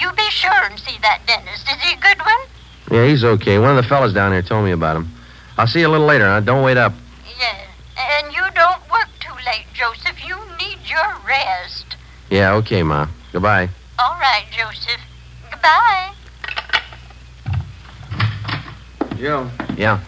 You 0.00 0.10
be 0.12 0.24
sure 0.30 0.64
and 0.64 0.78
see 0.80 0.96
that 1.02 1.20
dentist. 1.26 1.68
Is 1.68 1.82
he 1.82 1.92
a 1.92 2.00
good 2.00 2.18
one? 2.24 2.40
Yeah, 2.90 3.06
he's 3.06 3.24
okay. 3.24 3.58
One 3.58 3.76
of 3.76 3.76
the 3.76 3.88
fellas 3.88 4.14
down 4.14 4.32
here 4.32 4.40
told 4.40 4.64
me 4.64 4.70
about 4.70 4.96
him. 4.96 5.10
I'll 5.58 5.66
see 5.66 5.80
you 5.80 5.88
a 5.88 5.92
little 5.92 6.06
later, 6.06 6.26
huh? 6.26 6.40
Don't 6.40 6.64
wait 6.64 6.78
up. 6.78 6.94
Yes. 7.38 7.68
And 7.98 8.32
you 8.32 8.42
don't 8.54 8.80
work 8.90 9.08
too 9.20 9.34
late, 9.44 9.66
Joseph. 9.74 10.16
You 10.26 10.36
need 10.58 10.78
your 10.88 11.14
rest. 11.26 11.96
Yeah, 12.30 12.54
okay, 12.54 12.82
Ma. 12.82 13.06
Goodbye. 13.32 13.68
All 13.98 14.18
right, 14.18 14.46
Joseph. 14.50 15.00
Goodbye. 15.50 16.15
Joe, 19.18 19.48
Yeah. 19.76 19.98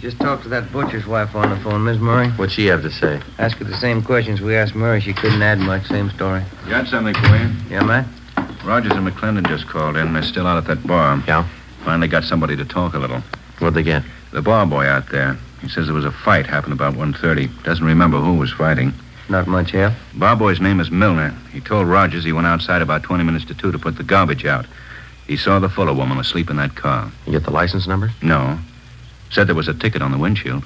just 0.00 0.18
talk 0.20 0.42
to 0.42 0.48
that 0.48 0.72
butcher's 0.72 1.06
wife 1.06 1.34
on 1.34 1.50
the 1.50 1.56
phone, 1.56 1.84
Miss 1.84 1.98
Murray. 1.98 2.28
What'd 2.30 2.52
she 2.52 2.66
have 2.66 2.82
to 2.82 2.90
say? 2.90 3.20
Ask 3.38 3.58
her 3.58 3.64
the 3.64 3.74
same 3.76 4.02
questions 4.02 4.40
we 4.40 4.54
asked 4.56 4.74
Murray. 4.74 5.00
She 5.00 5.12
couldn't 5.12 5.42
add 5.42 5.58
much. 5.58 5.86
Same 5.86 6.10
story. 6.10 6.42
Got 6.68 6.86
something 6.88 7.14
for 7.14 7.36
you? 7.36 7.50
Yeah, 7.70 7.82
Matt? 7.82 8.06
Rogers 8.64 8.92
and 8.92 9.06
McClendon 9.06 9.46
just 9.48 9.66
called 9.68 9.96
in. 9.96 10.12
They're 10.12 10.22
still 10.22 10.46
out 10.46 10.56
at 10.58 10.66
that 10.66 10.86
bar. 10.86 11.22
Yeah? 11.26 11.44
Finally 11.84 12.08
got 12.08 12.24
somebody 12.24 12.56
to 12.56 12.64
talk 12.64 12.94
a 12.94 12.98
little. 12.98 13.22
What'd 13.58 13.74
they 13.74 13.82
get? 13.82 14.02
The 14.32 14.42
bar 14.42 14.66
boy 14.66 14.86
out 14.86 15.08
there. 15.10 15.36
He 15.60 15.68
says 15.68 15.86
there 15.86 15.94
was 15.94 16.04
a 16.04 16.12
fight 16.12 16.46
happened 16.46 16.72
about 16.72 16.94
1.30. 16.94 17.48
Doesn't 17.64 17.84
remember 17.84 18.18
who 18.18 18.34
was 18.34 18.50
fighting. 18.52 18.92
Not 19.28 19.46
much 19.46 19.72
help. 19.72 19.94
Bar 20.14 20.36
boy's 20.36 20.60
name 20.60 20.80
is 20.80 20.90
Milner. 20.90 21.34
He 21.52 21.60
told 21.60 21.86
Rogers 21.86 22.24
he 22.24 22.32
went 22.32 22.46
outside 22.46 22.80
about 22.82 23.02
20 23.02 23.24
minutes 23.24 23.44
to 23.46 23.54
2 23.54 23.72
to 23.72 23.78
put 23.78 23.96
the 23.96 24.02
garbage 24.02 24.44
out. 24.46 24.66
He 25.28 25.36
saw 25.36 25.58
the 25.58 25.68
Fuller 25.68 25.92
woman 25.92 26.18
asleep 26.18 26.48
in 26.48 26.56
that 26.56 26.74
car. 26.74 27.12
You 27.26 27.32
get 27.32 27.44
the 27.44 27.50
license 27.50 27.86
number? 27.86 28.10
No. 28.22 28.58
Said 29.30 29.46
there 29.46 29.54
was 29.54 29.68
a 29.68 29.74
ticket 29.74 30.00
on 30.00 30.10
the 30.10 30.16
windshield. 30.16 30.64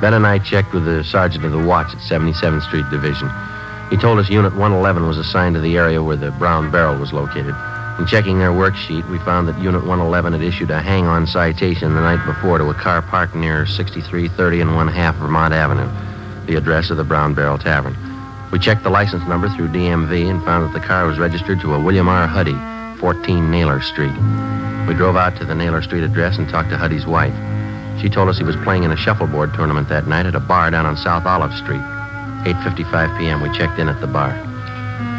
Ben 0.00 0.14
and 0.14 0.24
I 0.26 0.38
checked 0.38 0.72
with 0.72 0.84
the 0.84 1.02
sergeant 1.02 1.44
of 1.44 1.50
the 1.50 1.58
watch 1.58 1.88
at 1.92 1.98
77th 1.98 2.62
Street 2.62 2.88
Division. 2.88 3.28
He 3.90 3.96
told 3.96 4.20
us 4.20 4.30
Unit 4.30 4.52
111 4.52 5.08
was 5.08 5.18
assigned 5.18 5.56
to 5.56 5.60
the 5.60 5.76
area 5.76 6.02
where 6.02 6.16
the 6.16 6.30
brown 6.32 6.70
barrel 6.70 6.98
was 6.98 7.12
located. 7.12 7.54
In 7.98 8.06
checking 8.06 8.38
their 8.38 8.50
worksheet, 8.50 9.08
we 9.10 9.18
found 9.18 9.48
that 9.48 9.58
Unit 9.58 9.82
111 9.82 10.34
had 10.34 10.42
issued 10.42 10.70
a 10.70 10.80
hang-on 10.80 11.26
citation 11.26 11.94
the 11.94 12.00
night 12.00 12.24
before 12.26 12.58
to 12.58 12.70
a 12.70 12.74
car 12.74 13.02
parked 13.02 13.34
near 13.34 13.66
6330 13.66 14.60
and 14.60 14.76
one 14.76 14.88
half 14.88 15.16
Vermont 15.16 15.52
Avenue, 15.52 15.90
the 16.46 16.54
address 16.54 16.90
of 16.90 16.96
the 16.96 17.04
Brown 17.04 17.34
Barrel 17.34 17.58
Tavern. 17.58 18.13
We 18.54 18.60
checked 18.60 18.84
the 18.84 18.88
license 18.88 19.26
number 19.26 19.48
through 19.48 19.70
DMV 19.70 20.30
and 20.30 20.40
found 20.44 20.64
that 20.64 20.72
the 20.72 20.86
car 20.86 21.06
was 21.06 21.18
registered 21.18 21.60
to 21.62 21.74
a 21.74 21.80
William 21.82 22.08
R. 22.08 22.28
Huddy, 22.28 22.54
14 23.00 23.50
Naylor 23.50 23.80
Street. 23.80 24.14
We 24.86 24.94
drove 24.94 25.16
out 25.16 25.36
to 25.38 25.44
the 25.44 25.56
Naylor 25.56 25.82
Street 25.82 26.04
address 26.04 26.38
and 26.38 26.48
talked 26.48 26.70
to 26.70 26.76
Huddy's 26.76 27.04
wife. 27.04 27.34
She 28.00 28.08
told 28.08 28.28
us 28.28 28.38
he 28.38 28.44
was 28.44 28.54
playing 28.62 28.84
in 28.84 28.92
a 28.92 28.96
shuffleboard 28.96 29.54
tournament 29.54 29.88
that 29.88 30.06
night 30.06 30.26
at 30.26 30.36
a 30.36 30.40
bar 30.40 30.70
down 30.70 30.86
on 30.86 30.96
South 30.96 31.26
Olive 31.26 31.52
Street. 31.52 31.80
8.55 32.46 33.18
p.m. 33.18 33.42
We 33.42 33.50
checked 33.58 33.80
in 33.80 33.88
at 33.88 34.00
the 34.00 34.06
bar. 34.06 34.30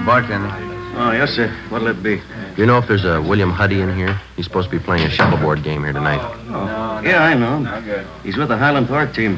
Bartender. 0.05 0.49
Oh, 0.97 1.11
yes, 1.11 1.31
sir. 1.31 1.53
What'll 1.67 1.89
it 1.89 2.01
be? 2.01 2.21
You 2.55 2.65
know 2.65 2.77
if 2.77 2.87
there's 2.87 3.03
a 3.03 3.21
William 3.21 3.49
Huddy 3.49 3.81
in 3.81 3.93
here? 3.97 4.17
He's 4.37 4.45
supposed 4.45 4.69
to 4.69 4.79
be 4.79 4.81
playing 4.81 5.03
a 5.03 5.09
shuffleboard 5.09 5.61
game 5.61 5.83
here 5.83 5.91
tonight. 5.91 6.21
Oh, 6.51 7.01
yeah, 7.01 7.21
I 7.21 7.33
know. 7.33 7.65
He's 8.23 8.37
with 8.37 8.47
the 8.47 8.55
Highland 8.55 8.87
Park 8.87 9.13
team. 9.13 9.37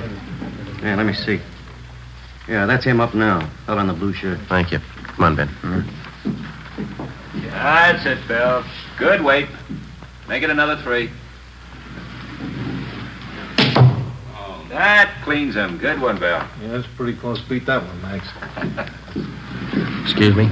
Yeah, 0.83 0.93
let 0.93 1.07
me 1.07 1.13
see. 1.13 1.41
Yeah, 2.47 2.65
that's 2.65 2.85
him 2.85 2.99
up 3.01 3.13
now. 3.13 3.49
Out 3.67 3.77
on 3.77 3.87
the 3.87 3.93
blue 3.93 4.13
shirt. 4.13 4.39
Thank 4.47 4.71
you. 4.71 4.79
Come 5.15 5.23
on, 5.25 5.35
Ben. 5.35 5.49
That's 7.35 8.05
it, 8.05 8.27
Bill. 8.27 8.63
Good 8.97 9.21
weight. 9.23 9.49
Make 10.27 10.43
it 10.43 10.49
another 10.49 10.81
three. 10.81 11.11
That 14.69 15.11
cleans 15.23 15.55
him. 15.55 15.77
Good 15.79 15.99
one, 15.99 16.19
Bill. 16.19 16.43
Yeah, 16.61 16.67
that's 16.67 16.87
pretty 16.95 17.17
close. 17.17 17.41
Beat 17.41 17.65
that 17.65 17.83
one, 17.83 18.01
Max. 18.03 18.27
Excuse 20.03 20.35
me? 20.35 20.45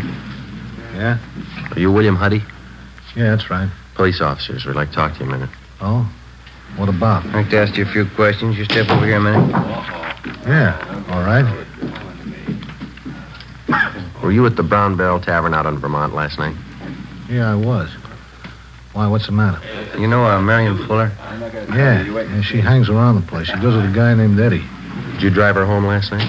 Yeah? 0.96 1.20
Are 1.72 1.80
you 1.80 1.92
William 1.92 2.16
Huddy? 2.16 2.42
Yeah, 3.16 3.36
that's 3.36 3.50
right. 3.50 3.70
Police 3.94 4.22
officers. 4.22 4.66
We'd 4.66 4.76
like 4.76 4.90
to 4.90 4.96
talk 4.96 5.14
to 5.14 5.20
you 5.20 5.30
a 5.30 5.32
minute. 5.32 5.50
Oh? 5.80 6.12
What 6.78 6.90
about? 6.90 7.26
I'd 7.28 7.34
like 7.36 7.50
to 7.52 7.60
ask 7.60 7.78
you 7.78 7.86
a 7.86 7.92
few 7.92 8.06
questions. 8.16 8.58
You 8.58 8.66
step 8.66 8.90
over 8.90 9.06
here 9.06 9.18
a 9.18 9.22
minute. 9.22 9.50
Yeah, 10.48 11.06
all 11.10 11.22
right. 11.22 11.65
Were 14.26 14.32
you 14.32 14.44
at 14.48 14.56
the 14.56 14.64
Brown 14.64 14.98
Barrel 14.98 15.20
Tavern 15.20 15.54
out 15.54 15.68
in 15.68 15.78
Vermont 15.78 16.16
last 16.16 16.40
night? 16.40 16.56
Yeah, 17.30 17.52
I 17.52 17.54
was. 17.54 17.92
Why, 18.94 19.06
what's 19.06 19.28
the 19.28 19.32
matter? 19.32 19.62
You 20.00 20.08
know 20.08 20.26
uh, 20.26 20.42
Marion 20.42 20.84
Fuller? 20.88 21.12
Yeah, 21.70 22.02
yeah, 22.04 22.42
she 22.42 22.60
hangs 22.60 22.90
around 22.90 23.22
the 23.22 23.28
place. 23.28 23.46
She 23.46 23.54
goes 23.58 23.76
with 23.76 23.86
a 23.86 23.94
guy 23.94 24.16
named 24.16 24.40
Eddie. 24.40 24.64
Did 25.12 25.22
you 25.22 25.30
drive 25.30 25.54
her 25.54 25.66
home 25.68 25.86
last 25.86 26.12
night? 26.12 26.28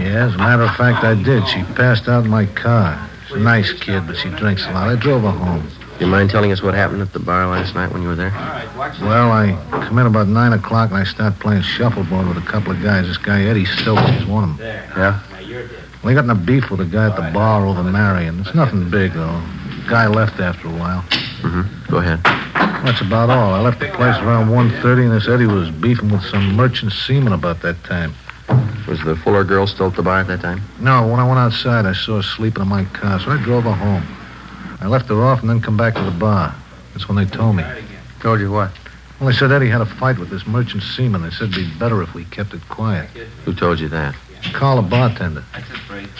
Yeah, 0.00 0.28
as 0.28 0.34
a 0.34 0.38
matter 0.38 0.62
of 0.62 0.74
fact, 0.74 1.04
I 1.04 1.14
did. 1.14 1.46
She 1.46 1.62
passed 1.74 2.08
out 2.08 2.24
in 2.24 2.30
my 2.30 2.46
car. 2.46 3.06
She's 3.28 3.36
a 3.36 3.40
nice 3.40 3.70
kid, 3.74 4.06
but 4.06 4.16
she 4.16 4.30
drinks 4.30 4.64
a 4.64 4.72
lot. 4.72 4.88
I 4.88 4.96
drove 4.96 5.24
her 5.24 5.30
home. 5.30 5.68
Do 5.98 6.06
you 6.06 6.10
mind 6.10 6.30
telling 6.30 6.52
us 6.52 6.62
what 6.62 6.72
happened 6.72 7.02
at 7.02 7.12
the 7.12 7.20
bar 7.20 7.48
last 7.48 7.74
night 7.74 7.92
when 7.92 8.00
you 8.00 8.08
were 8.08 8.16
there? 8.16 8.32
Well, 9.02 9.30
I 9.30 9.52
come 9.70 9.98
in 9.98 10.06
about 10.06 10.26
9 10.26 10.52
o'clock 10.54 10.88
and 10.88 10.98
I 10.98 11.04
start 11.04 11.38
playing 11.38 11.64
shuffleboard 11.64 12.28
with 12.28 12.38
a 12.38 12.46
couple 12.46 12.72
of 12.72 12.82
guys. 12.82 13.06
This 13.06 13.18
guy, 13.18 13.42
Eddie 13.42 13.66
Stokes, 13.66 14.10
is 14.12 14.24
one 14.24 14.44
of 14.44 14.56
them. 14.56 14.66
Yeah? 14.96 15.22
He 16.02 16.14
got 16.14 16.24
in 16.24 16.30
a 16.30 16.34
beef 16.34 16.70
with 16.70 16.80
a 16.80 16.84
guy 16.84 17.06
at 17.10 17.16
the 17.16 17.30
bar 17.32 17.64
over 17.64 17.82
Marion. 17.82 18.40
It's 18.40 18.54
nothing 18.54 18.90
big, 18.90 19.12
though. 19.12 19.40
Guy 19.88 20.08
left 20.08 20.40
after 20.40 20.68
a 20.68 20.72
while. 20.72 21.02
Mm-hmm. 21.42 21.90
Go 21.90 21.98
ahead. 21.98 22.20
That's 22.84 23.00
about 23.00 23.30
all. 23.30 23.54
I 23.54 23.60
left 23.60 23.78
the 23.78 23.86
place 23.86 24.16
around 24.18 24.48
1.30, 24.48 25.04
and 25.04 25.12
this 25.12 25.28
Eddie 25.28 25.46
was 25.46 25.70
beefing 25.70 26.10
with 26.10 26.24
some 26.24 26.56
merchant 26.56 26.92
seaman 26.92 27.32
about 27.32 27.62
that 27.62 27.82
time. 27.84 28.14
Was 28.88 29.00
the 29.04 29.14
Fuller 29.14 29.44
girl 29.44 29.68
still 29.68 29.86
at 29.86 29.96
the 29.96 30.02
bar 30.02 30.20
at 30.20 30.26
that 30.26 30.40
time? 30.40 30.60
No, 30.80 31.06
when 31.06 31.20
I 31.20 31.26
went 31.26 31.38
outside, 31.38 31.86
I 31.86 31.92
saw 31.92 32.16
her 32.16 32.22
sleeping 32.22 32.62
in 32.62 32.68
my 32.68 32.84
car, 32.86 33.20
so 33.20 33.30
I 33.30 33.42
drove 33.42 33.64
her 33.64 33.72
home. 33.72 34.04
I 34.80 34.88
left 34.88 35.08
her 35.08 35.22
off 35.22 35.40
and 35.40 35.48
then 35.48 35.60
come 35.60 35.76
back 35.76 35.94
to 35.94 36.02
the 36.02 36.10
bar. 36.10 36.52
That's 36.92 37.08
when 37.08 37.16
they 37.16 37.24
told 37.24 37.56
me. 37.56 37.64
Told 38.20 38.40
you 38.40 38.50
what? 38.50 38.72
Well, 39.20 39.30
they 39.30 39.36
said 39.36 39.52
Eddie 39.52 39.68
had 39.68 39.80
a 39.80 39.86
fight 39.86 40.18
with 40.18 40.30
this 40.30 40.46
merchant 40.48 40.82
seaman. 40.82 41.22
They 41.22 41.30
said 41.30 41.50
it'd 41.50 41.54
be 41.54 41.78
better 41.78 42.02
if 42.02 42.12
we 42.12 42.24
kept 42.24 42.52
it 42.54 42.68
quiet. 42.68 43.08
Who 43.44 43.54
told 43.54 43.78
you 43.78 43.88
that? 43.90 44.16
Call 44.52 44.76
the 44.76 44.82
bartender. 44.82 45.44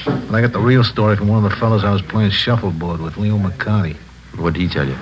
And 0.06 0.36
I 0.36 0.40
got 0.40 0.52
the 0.52 0.60
real 0.60 0.84
story 0.84 1.16
from 1.16 1.28
one 1.28 1.44
of 1.44 1.50
the 1.50 1.56
fellows 1.56 1.84
I 1.84 1.92
was 1.92 2.02
playing 2.02 2.30
shuffleboard 2.30 3.00
with, 3.00 3.16
Leo 3.16 3.36
McCarty. 3.36 3.96
What 4.36 4.54
did 4.54 4.62
he 4.62 4.68
tell 4.68 4.86
you? 4.86 4.96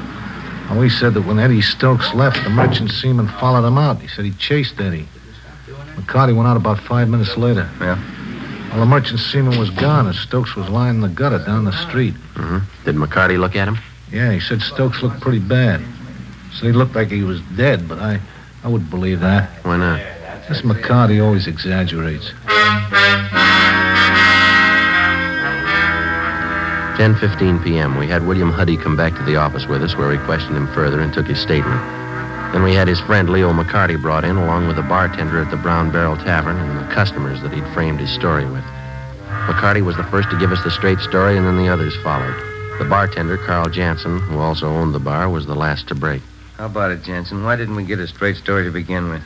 Well, 0.71 0.83
he 0.83 0.89
said 0.89 1.15
that 1.15 1.23
when 1.23 1.39
Eddie 1.39 1.63
Stokes 1.63 2.15
left, 2.15 2.43
the 2.45 2.51
merchant 2.51 2.91
seaman 2.93 3.29
followed 3.29 3.67
him 3.67 3.77
out. 3.77 4.01
He 4.01 4.09
said 4.09 4.25
he 4.25 4.31
chased 4.33 4.81
Eddie. 4.81 5.09
McCarty 5.97 6.35
went 6.35 6.49
out 6.49 6.57
about 6.57 6.79
five 6.81 7.09
minutes 7.09 7.37
later. 7.37 7.69
Yeah? 7.81 7.99
Well, 8.71 8.81
the 8.81 8.87
merchant 8.87 9.21
seaman 9.21 9.59
was 9.59 9.71
gone, 9.71 10.07
and 10.07 10.15
Stokes 10.15 10.55
was 10.55 10.69
lying 10.69 10.97
in 10.97 11.01
the 11.01 11.09
gutter 11.09 11.45
down 11.45 11.65
the 11.65 11.73
street. 11.73 12.15
Mm-hmm. 12.35 12.59
Did 12.85 12.95
McCarty 12.95 13.39
look 13.39 13.57
at 13.57 13.67
him? 13.67 13.79
Yeah, 14.13 14.33
he 14.33 14.41
said 14.41 14.63
Stokes 14.63 15.03
looked 15.03 15.21
pretty 15.21 15.41
bad. 15.41 15.81
Said 16.53 16.67
he 16.67 16.73
looked 16.73 16.95
like 16.95 17.11
he 17.11 17.23
was 17.23 17.41
dead, 17.57 17.89
but 17.89 17.99
I, 17.99 18.21
I 18.63 18.69
wouldn't 18.69 18.91
believe 18.91 19.21
that. 19.21 19.51
Why 19.65 19.77
not? 19.77 20.01
This 20.49 20.63
McCarty 20.63 21.25
always 21.25 21.47
exaggerates. 21.47 22.33
10.15 27.01 27.65
p.m. 27.65 27.97
We 27.97 28.07
had 28.07 28.27
William 28.27 28.53
Huddy 28.53 28.77
come 28.77 28.95
back 28.95 29.17
to 29.17 29.23
the 29.23 29.37
office 29.37 29.67
with 29.67 29.83
us 29.83 29.97
where 29.97 30.11
we 30.11 30.19
questioned 30.19 30.55
him 30.55 30.67
further 30.75 31.01
and 31.01 31.11
took 31.15 31.27
his 31.27 31.39
statement. 31.41 31.81
Then 32.53 32.63
we 32.63 32.75
had 32.75 32.89
his 32.89 33.01
friend 33.01 33.31
Leo 33.31 33.55
McCarty 33.55 33.99
brought 33.99 34.23
in 34.23 34.37
along 34.37 34.67
with 34.67 34.77
the 34.77 34.83
bartender 34.83 35.41
at 35.41 35.51
the 35.51 35.57
Brown 35.57 35.91
Barrel 35.91 36.17
Tavern 36.17 36.59
and 36.59 36.79
the 36.79 36.93
customers 36.93 37.41
that 37.41 37.55
he'd 37.55 37.67
framed 37.69 38.01
his 38.01 38.11
story 38.11 38.45
with. 38.45 38.65
McCarty 39.49 39.83
was 39.83 39.97
the 39.97 40.05
first 40.05 40.29
to 40.31 40.39
give 40.39 40.53
us 40.53 40.63
the 40.63 40.71
straight 40.71 40.99
story 40.99 41.39
and 41.39 41.47
then 41.47 41.57
the 41.57 41.69
others 41.69 41.97
followed. 42.03 42.37
The 42.79 42.85
bartender, 42.85 43.39
Carl 43.39 43.71
Jansen, 43.71 44.19
who 44.19 44.39
also 44.39 44.67
owned 44.67 44.95
the 44.95 45.01
bar, 45.01 45.31
was 45.31 45.47
the 45.47 45.55
last 45.55 45.89
to 45.89 45.95
break. 45.95 46.21
How 46.59 46.67
about 46.67 46.91
it, 46.91 47.03
Jansen? 47.03 47.43
Why 47.43 47.57
didn't 47.57 47.77
we 47.77 47.85
get 47.85 47.99
a 47.99 48.07
straight 48.07 48.37
story 48.37 48.65
to 48.65 48.71
begin 48.71 49.09
with? 49.09 49.23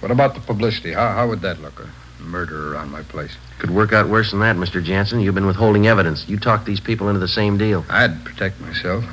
What 0.00 0.10
about 0.10 0.34
the 0.34 0.40
publicity? 0.40 0.92
How, 0.92 1.12
how 1.12 1.28
would 1.28 1.40
that 1.42 1.60
look? 1.60 1.80
A 1.80 2.22
murder 2.22 2.74
around 2.74 2.90
my 2.90 3.02
place. 3.02 3.36
Could 3.58 3.70
work 3.70 3.92
out 3.92 4.08
worse 4.08 4.30
than 4.30 4.40
that, 4.40 4.56
Mr. 4.56 4.82
Jansen. 4.82 5.20
You've 5.20 5.34
been 5.34 5.46
withholding 5.46 5.86
evidence. 5.86 6.28
You 6.28 6.38
talked 6.38 6.66
these 6.66 6.80
people 6.80 7.08
into 7.08 7.20
the 7.20 7.28
same 7.28 7.58
deal. 7.58 7.84
I'd 7.88 8.24
protect 8.24 8.60
myself. 8.60 9.04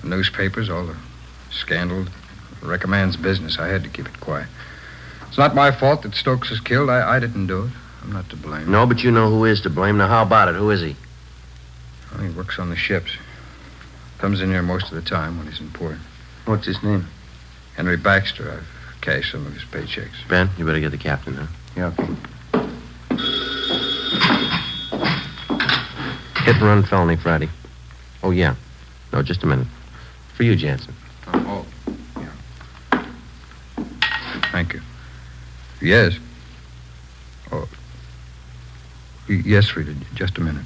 The 0.00 0.08
newspapers, 0.08 0.70
all 0.70 0.86
the 0.86 0.96
scandal, 1.50 2.06
man's 2.86 3.16
business. 3.16 3.58
I 3.58 3.68
had 3.68 3.84
to 3.84 3.88
keep 3.88 4.06
it 4.06 4.20
quiet. 4.20 4.48
It's 5.28 5.38
not 5.38 5.54
my 5.54 5.70
fault 5.70 6.02
that 6.02 6.14
Stokes 6.14 6.50
is 6.50 6.60
killed. 6.60 6.90
I, 6.90 7.16
I 7.16 7.20
didn't 7.20 7.46
do 7.46 7.64
it. 7.64 7.70
I'm 8.02 8.12
not 8.12 8.28
to 8.30 8.36
blame. 8.36 8.70
No, 8.70 8.86
but 8.86 9.02
you 9.02 9.10
know 9.10 9.28
who 9.28 9.44
is 9.44 9.60
to 9.62 9.70
blame. 9.70 9.96
Now, 9.96 10.08
how 10.08 10.22
about 10.22 10.48
it? 10.48 10.54
Who 10.54 10.70
is 10.70 10.80
he? 10.80 10.96
Well, 12.12 12.22
he 12.22 12.30
works 12.30 12.58
on 12.58 12.70
the 12.70 12.76
ships. 12.76 13.10
Comes 14.18 14.40
in 14.40 14.50
here 14.50 14.62
most 14.62 14.86
of 14.86 14.94
the 14.94 15.02
time 15.02 15.36
when 15.36 15.46
he's 15.46 15.60
in 15.60 15.70
port. 15.70 15.96
What's 16.46 16.66
his 16.66 16.82
name? 16.82 17.06
Henry 17.76 17.96
Baxter. 17.96 18.50
I've 18.50 18.75
cashed 19.06 19.30
some 19.30 19.46
of 19.46 19.52
his 19.52 19.62
paychecks. 19.62 20.28
Ben, 20.28 20.50
you 20.58 20.64
better 20.64 20.80
get 20.80 20.90
the 20.90 20.98
captain, 20.98 21.34
huh? 21.34 21.46
Yeah, 21.76 21.92
okay. 21.96 22.16
Hit 26.44 26.56
and 26.56 26.62
run 26.64 26.82
felony 26.82 27.14
Friday. 27.14 27.48
Oh, 28.24 28.32
yeah. 28.32 28.56
No, 29.12 29.22
just 29.22 29.44
a 29.44 29.46
minute. 29.46 29.68
For 30.34 30.42
you, 30.42 30.56
Jansen. 30.56 30.92
Uh, 31.28 31.44
oh, 31.46 31.66
yeah. 32.18 33.06
Thank 34.50 34.74
you. 34.74 34.80
Yes. 35.80 36.18
Oh. 37.52 37.68
Yes, 39.28 39.76
Rita, 39.76 39.94
just 40.14 40.36
a 40.36 40.40
minute. 40.40 40.64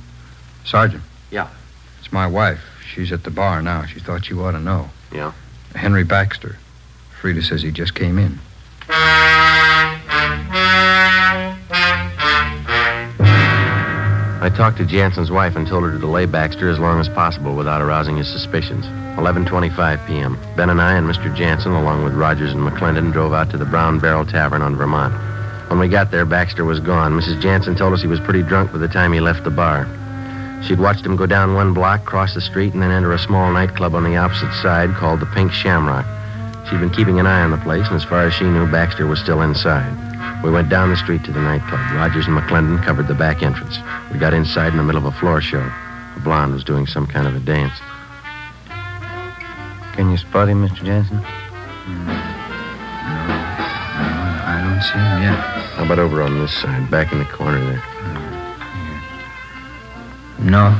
Sergeant. 0.64 1.02
Yeah. 1.30 1.50
It's 1.98 2.10
my 2.10 2.26
wife. 2.26 2.62
She's 2.94 3.12
at 3.12 3.22
the 3.22 3.30
bar 3.30 3.60
now. 3.60 3.84
She 3.84 4.00
thought 4.00 4.30
you 4.30 4.42
ought 4.42 4.52
to 4.52 4.60
know. 4.60 4.88
Yeah? 5.12 5.32
Henry 5.74 6.04
Baxter. 6.04 6.56
Frida 7.20 7.42
says 7.42 7.60
he 7.60 7.70
just 7.70 7.94
came 7.94 8.18
in. 8.18 8.38
I 14.42 14.48
talked 14.56 14.78
to 14.78 14.86
Jansen's 14.86 15.30
wife 15.30 15.54
and 15.54 15.66
told 15.66 15.84
her 15.84 15.92
to 15.92 15.98
delay 15.98 16.24
Baxter 16.24 16.70
as 16.70 16.78
long 16.78 16.98
as 16.98 17.10
possible 17.10 17.54
without 17.54 17.82
arousing 17.82 18.16
his 18.16 18.26
suspicions. 18.26 18.86
11:25 19.16 20.06
p.m. 20.06 20.38
Ben 20.56 20.70
and 20.70 20.80
I 20.80 20.94
and 20.94 21.06
Mr. 21.06 21.34
Jansen, 21.36 21.72
along 21.72 22.04
with 22.04 22.14
Rogers 22.14 22.54
and 22.54 22.62
McClendon, 22.62 23.12
drove 23.12 23.34
out 23.34 23.50
to 23.50 23.58
the 23.58 23.66
Brown 23.66 23.98
Barrel 23.98 24.24
Tavern 24.24 24.62
on 24.62 24.76
Vermont. 24.76 25.12
When 25.68 25.78
we 25.78 25.88
got 25.88 26.10
there, 26.10 26.24
Baxter 26.24 26.64
was 26.64 26.80
gone. 26.80 27.12
Mrs. 27.12 27.42
Jansen 27.42 27.76
told 27.76 27.92
us 27.92 28.00
he 28.00 28.08
was 28.08 28.18
pretty 28.18 28.42
drunk 28.42 28.72
by 28.72 28.78
the 28.78 28.88
time 28.88 29.12
he 29.12 29.20
left 29.20 29.44
the 29.44 29.50
bar. 29.50 29.86
She'd 30.62 30.80
watched 30.80 31.04
him 31.04 31.16
go 31.16 31.26
down 31.26 31.52
one 31.54 31.74
block, 31.74 32.06
cross 32.06 32.32
the 32.32 32.40
street, 32.40 32.72
and 32.72 32.82
then 32.82 32.90
enter 32.90 33.12
a 33.12 33.18
small 33.18 33.52
nightclub 33.52 33.94
on 33.94 34.04
the 34.04 34.16
opposite 34.16 34.54
side 34.54 34.90
called 34.94 35.20
the 35.20 35.26
Pink 35.26 35.52
Shamrock. 35.52 36.06
She'd 36.70 36.78
been 36.78 36.90
keeping 36.90 37.18
an 37.18 37.26
eye 37.26 37.42
on 37.42 37.50
the 37.50 37.58
place, 37.58 37.84
and 37.88 37.96
as 37.96 38.04
far 38.04 38.24
as 38.24 38.32
she 38.32 38.44
knew, 38.44 38.64
Baxter 38.70 39.04
was 39.04 39.18
still 39.18 39.42
inside. 39.42 39.90
We 40.44 40.52
went 40.52 40.68
down 40.68 40.90
the 40.90 40.96
street 40.96 41.24
to 41.24 41.32
the 41.32 41.40
nightclub. 41.40 41.80
Rogers 41.96 42.28
and 42.28 42.38
McClendon 42.38 42.80
covered 42.84 43.08
the 43.08 43.14
back 43.14 43.42
entrance. 43.42 43.78
We 44.12 44.20
got 44.20 44.32
inside 44.32 44.68
in 44.68 44.76
the 44.76 44.84
middle 44.84 45.04
of 45.04 45.12
a 45.12 45.18
floor 45.18 45.40
show. 45.40 45.68
A 46.16 46.20
blonde 46.22 46.52
was 46.54 46.62
doing 46.62 46.86
some 46.86 47.08
kind 47.08 47.26
of 47.26 47.34
a 47.34 47.40
dance. 47.40 47.72
Can 49.96 50.12
you 50.12 50.16
spot 50.16 50.48
him, 50.48 50.64
Mr. 50.64 50.84
Jansen? 50.84 51.16
No. 51.16 51.24
No, 51.24 52.14
I 54.46 54.62
don't 54.62 54.80
see 54.80 54.96
him 54.96 55.22
yet. 55.22 55.38
How 55.74 55.84
about 55.84 55.98
over 55.98 56.22
on 56.22 56.38
this 56.38 56.52
side, 56.52 56.88
back 56.88 57.12
in 57.12 57.18
the 57.18 57.24
corner 57.24 57.58
there? 57.64 57.82
Oh, 57.84 58.36
no. 60.38 60.70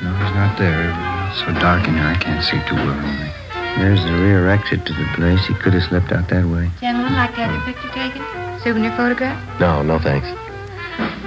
No, 0.00 0.14
he's 0.14 0.34
not 0.36 0.56
there. 0.58 0.94
It's 1.30 1.40
so 1.40 1.52
dark 1.60 1.88
in 1.88 1.94
here, 1.94 2.04
I 2.04 2.14
can't 2.14 2.44
see 2.44 2.62
too 2.68 2.76
well. 2.76 3.33
There's 3.78 4.02
the 4.04 4.12
rear 4.12 4.48
exit 4.48 4.86
to 4.86 4.92
the 4.92 5.04
place. 5.14 5.44
He 5.46 5.54
could 5.54 5.74
have 5.74 5.82
slipped 5.82 6.12
out 6.12 6.28
that 6.28 6.46
way. 6.46 6.70
Gentlemen, 6.80 7.12
like 7.14 7.34
to 7.34 7.42
have 7.42 7.52
your 7.52 7.74
picture 7.74 7.90
taken? 7.90 8.22
Souvenir 8.62 8.94
photograph? 8.96 9.34
No, 9.58 9.82
no 9.82 9.98
thanks. 9.98 10.30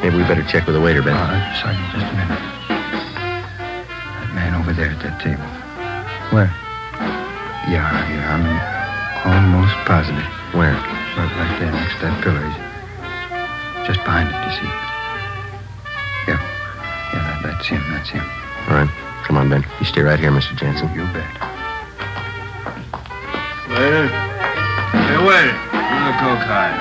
Maybe 0.01 0.15
we 0.15 0.23
better 0.23 0.43
check 0.47 0.65
with 0.65 0.75
the 0.75 0.81
waiter, 0.81 1.03
Ben. 1.03 1.13
Uh, 1.13 1.27
Sergeant, 1.59 1.83
just 1.91 2.07
a 2.07 2.15
minute. 2.15 2.39
That 2.71 4.31
man 4.33 4.55
over 4.55 4.71
there 4.71 4.95
at 4.95 5.01
that 5.03 5.19
table. 5.19 5.43
Where? 6.31 6.47
Yeah, 7.67 7.83
yeah, 8.15 8.31
I'm 8.31 8.47
almost 9.27 9.75
positive. 9.83 10.23
Where? 10.55 10.71
Right, 10.71 11.33
right 11.35 11.59
there, 11.59 11.71
next 11.71 11.99
to 11.99 12.07
that 12.07 12.23
pillar. 12.23 12.39
He's 12.47 13.87
just 13.91 13.99
behind 14.07 14.31
it, 14.31 14.39
you 14.47 14.53
see. 14.55 14.71
Yeah, 16.31 16.39
yeah, 17.11 17.21
that, 17.27 17.43
that's 17.43 17.67
him, 17.67 17.83
that's 17.91 18.09
him. 18.09 18.23
All 18.71 18.79
right. 18.79 18.89
Come 19.25 19.35
on, 19.35 19.49
Ben. 19.49 19.65
You 19.79 19.85
stay 19.85 20.01
right 20.01 20.19
here, 20.19 20.31
Mr. 20.31 20.55
Jansen. 20.55 20.87
You 20.95 21.03
bet. 21.11 21.56
Waiter. 23.77 24.09
Hey, 24.09 25.21
waiter. 25.21 25.53
Another 25.53 26.17
Coke 26.17 26.41
high. 26.49 26.73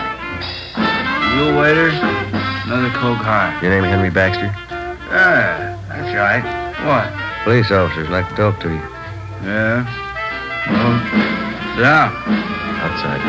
You 1.37 1.53
waiter. 1.61 1.93
Another 1.93 2.89
Coke 2.97 3.21
high. 3.21 3.53
Your 3.61 3.71
name 3.71 3.85
is 3.85 3.91
Henry 3.91 4.09
Baxter? 4.09 4.49
Yeah, 5.13 5.77
that's 5.93 6.09
right. 6.17 6.41
What? 6.89 7.13
Police 7.45 7.71
officers 7.71 8.09
like 8.09 8.27
to 8.31 8.35
talk 8.37 8.61
to 8.61 8.71
you. 8.73 8.81
Yeah. 9.45 9.85
Well, 10.73 10.97
sit 11.77 11.85
down. 11.85 12.17
Outside. 12.81 13.21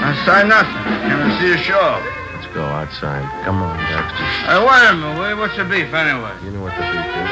Outside 0.00 0.48
nothing. 0.48 0.72
To 0.72 1.38
see 1.44 1.52
a 1.52 1.58
show. 1.60 2.00
Let's 2.32 2.48
go 2.54 2.64
outside. 2.64 3.28
Come 3.44 3.60
on, 3.62 3.76
Baxter. 3.84 4.24
Hey, 4.48 4.56
wait 4.64 4.88
a 4.88 4.96
minute. 4.96 5.36
What's 5.36 5.56
the 5.58 5.64
beef 5.64 5.92
anyway? 5.92 6.32
You 6.42 6.52
know 6.56 6.62
what 6.62 6.72
the 6.72 6.80
beef 6.80 7.04
is. 7.04 7.28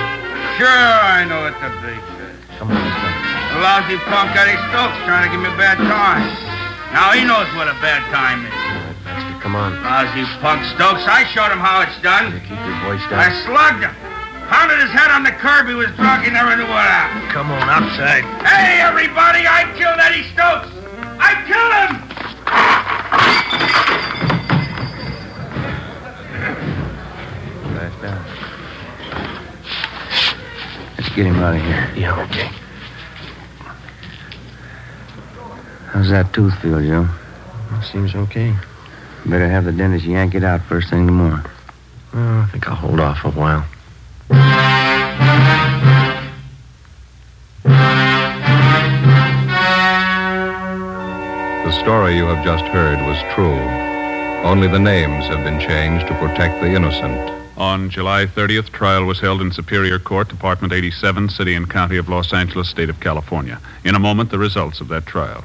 Sure, 0.61 0.69
I 0.69 1.25
know 1.25 1.49
what 1.49 1.57
the 1.65 1.73
beef 1.81 2.05
is. 2.21 2.59
Come 2.59 2.73
on. 2.73 3.12
The 3.53 3.61
lousy 3.61 4.01
punk 4.09 4.33
Eddie 4.33 4.57
Stokes 4.73 4.97
trying 5.05 5.29
to 5.29 5.31
give 5.31 5.45
me 5.45 5.53
a 5.53 5.59
bad 5.61 5.77
time. 5.77 6.25
Now 6.97 7.13
he 7.13 7.21
knows 7.21 7.45
what 7.53 7.69
a 7.69 7.77
bad 7.85 8.01
time 8.09 8.49
is. 8.49 8.53
Baxter, 9.05 9.37
come 9.45 9.53
on. 9.53 9.77
Lousy 9.85 10.25
punk 10.41 10.65
Stokes. 10.73 11.05
I 11.05 11.29
showed 11.37 11.53
him 11.53 11.61
how 11.61 11.85
it's 11.85 12.01
done. 12.01 12.33
Keep 12.49 12.57
your 12.65 12.81
voice 12.89 13.05
down. 13.13 13.21
I 13.21 13.29
slugged 13.45 13.85
him. 13.85 13.93
Pounded 14.49 14.81
his 14.81 14.89
head 14.89 15.13
on 15.13 15.21
the 15.21 15.37
curb. 15.37 15.69
He 15.69 15.77
was 15.77 15.93
drunk. 16.01 16.25
He 16.25 16.33
never 16.33 16.57
knew 16.57 16.65
what 16.65 16.81
happened. 16.81 17.29
Come 17.29 17.53
on, 17.53 17.69
outside. 17.69 18.25
Hey, 18.41 18.81
everybody, 18.81 19.45
I 19.45 19.69
killed 19.77 20.01
Eddie 20.01 20.25
Stokes. 20.33 20.73
I 21.21 21.37
killed 21.45 21.77
him. 21.77 22.01
Fast 27.77 28.01
down. 28.01 28.25
Let's 30.97 31.13
get 31.13 31.27
him 31.29 31.37
out 31.37 31.55
of 31.55 31.61
here. 31.61 31.93
Yeah, 31.95 32.17
okay. 32.25 32.49
How's 35.93 36.09
that 36.09 36.33
tooth 36.33 36.59
feel, 36.61 36.81
Joe? 36.81 37.07
Seems 37.93 38.15
okay. 38.15 38.57
Better 39.27 39.47
have 39.47 39.67
the 39.67 39.73
dentist 39.73 40.07
yank 40.07 40.35
it 40.35 40.43
out 40.43 40.63
first 40.63 40.89
thing 40.89 41.07
tomorrow. 41.07 41.43
the. 41.43 42.19
Well, 42.19 42.41
I 42.41 42.47
think 42.47 42.67
I'll 42.67 42.75
hold 42.75 42.99
off 42.99 43.23
a 43.27 43.31
while. 43.31 43.67
The 51.67 51.73
story 51.83 52.17
you 52.17 52.25
have 52.25 52.43
just 52.43 52.65
heard 52.65 52.99
was 53.07 53.19
true. 53.35 53.61
Only 54.49 54.69
the 54.69 54.79
names 54.79 55.27
have 55.27 55.45
been 55.45 55.61
changed 55.61 56.07
to 56.07 56.15
protect 56.15 56.63
the 56.63 56.75
innocent. 56.75 57.21
On 57.59 57.91
July 57.91 58.25
30th, 58.25 58.71
trial 58.71 59.05
was 59.05 59.21
held 59.21 59.43
in 59.43 59.53
Superior 59.53 59.99
Court, 59.99 60.29
Department 60.29 60.73
87, 60.73 61.29
City 61.29 61.55
and 61.55 61.69
County 61.69 61.99
of 61.99 62.09
Los 62.09 62.33
Angeles, 62.33 62.71
State 62.71 62.89
of 62.89 62.99
California. 62.99 63.61
In 63.85 63.95
a 63.95 63.99
moment, 63.99 64.31
the 64.31 64.39
results 64.39 64.81
of 64.81 64.89
that 64.89 65.05
trial. 65.05 65.45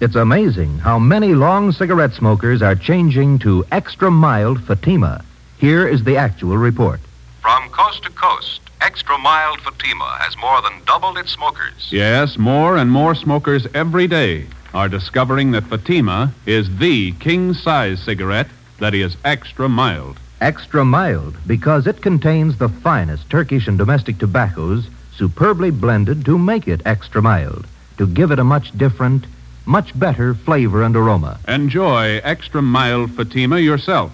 It's 0.00 0.16
amazing 0.16 0.78
how 0.78 0.98
many 0.98 1.34
long 1.34 1.70
cigarette 1.70 2.14
smokers 2.14 2.62
are 2.62 2.74
changing 2.74 3.38
to 3.40 3.64
extra 3.70 4.10
mild 4.10 4.60
Fatima. 4.64 5.24
Here 5.58 5.86
is 5.86 6.02
the 6.02 6.16
actual 6.16 6.56
report. 6.56 6.98
From 7.40 7.68
coast 7.70 8.02
to 8.02 8.10
coast, 8.10 8.60
extra 8.80 9.16
mild 9.18 9.60
Fatima 9.60 10.16
has 10.18 10.36
more 10.36 10.60
than 10.62 10.84
doubled 10.84 11.16
its 11.16 11.30
smokers. 11.30 11.90
Yes, 11.92 12.36
more 12.36 12.76
and 12.76 12.90
more 12.90 13.14
smokers 13.14 13.68
every 13.72 14.08
day 14.08 14.46
are 14.74 14.88
discovering 14.88 15.52
that 15.52 15.68
Fatima 15.68 16.34
is 16.44 16.78
the 16.78 17.12
king 17.12 17.54
size 17.54 18.00
cigarette 18.00 18.48
that 18.80 18.94
is 18.94 19.16
extra 19.24 19.68
mild. 19.68 20.18
Extra 20.40 20.84
mild 20.84 21.36
because 21.46 21.86
it 21.86 22.02
contains 22.02 22.58
the 22.58 22.68
finest 22.68 23.30
Turkish 23.30 23.68
and 23.68 23.78
domestic 23.78 24.18
tobaccos 24.18 24.88
superbly 25.16 25.70
blended 25.70 26.24
to 26.24 26.36
make 26.36 26.66
it 26.66 26.82
extra 26.84 27.22
mild, 27.22 27.64
to 27.96 28.08
give 28.08 28.32
it 28.32 28.40
a 28.40 28.44
much 28.44 28.76
different, 28.76 29.24
much 29.66 29.98
better 29.98 30.34
flavor 30.34 30.82
and 30.82 30.96
aroma. 30.96 31.38
Enjoy 31.48 32.18
extra 32.18 32.62
mild 32.62 33.12
Fatima 33.12 33.58
yourself. 33.58 34.12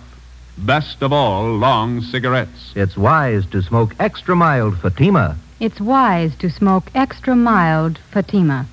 Best 0.58 1.02
of 1.02 1.12
all, 1.12 1.56
long 1.56 2.02
cigarettes. 2.02 2.72
It's 2.74 2.96
wise 2.96 3.46
to 3.46 3.62
smoke 3.62 3.94
extra 3.98 4.36
mild 4.36 4.78
Fatima. 4.78 5.36
It's 5.58 5.80
wise 5.80 6.34
to 6.36 6.50
smoke 6.50 6.90
extra 6.94 7.34
mild 7.34 7.98
Fatima. 8.10 8.66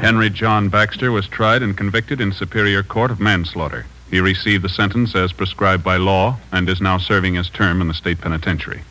Henry 0.00 0.30
John 0.30 0.68
Baxter 0.68 1.12
was 1.12 1.28
tried 1.28 1.62
and 1.62 1.76
convicted 1.76 2.20
in 2.20 2.32
Superior 2.32 2.82
Court 2.82 3.10
of 3.10 3.20
manslaughter. 3.20 3.86
He 4.10 4.18
received 4.18 4.64
the 4.64 4.68
sentence 4.68 5.14
as 5.14 5.32
prescribed 5.32 5.84
by 5.84 5.96
law 5.96 6.36
and 6.50 6.68
is 6.68 6.80
now 6.80 6.98
serving 6.98 7.34
his 7.34 7.48
term 7.48 7.80
in 7.80 7.86
the 7.86 7.94
state 7.94 8.20
penitentiary. 8.20 8.82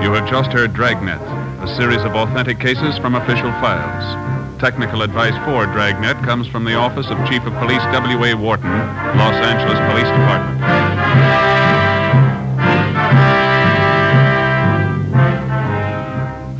You 0.00 0.14
have 0.14 0.30
just 0.30 0.52
heard 0.52 0.72
Dragnet, 0.74 1.20
a 1.60 1.76
series 1.76 2.02
of 2.02 2.14
authentic 2.14 2.60
cases 2.60 2.96
from 2.98 3.16
official 3.16 3.50
files. 3.60 4.60
Technical 4.60 5.02
advice 5.02 5.34
for 5.44 5.66
Dragnet 5.66 6.16
comes 6.24 6.46
from 6.46 6.64
the 6.64 6.74
Office 6.74 7.08
of 7.10 7.18
Chief 7.28 7.42
of 7.44 7.52
Police 7.54 7.82
W.A. 7.92 8.34
Worton, 8.34 8.70
Los 9.18 9.34
Angeles 9.34 9.78
Police 9.90 10.08
Department. 10.08 10.58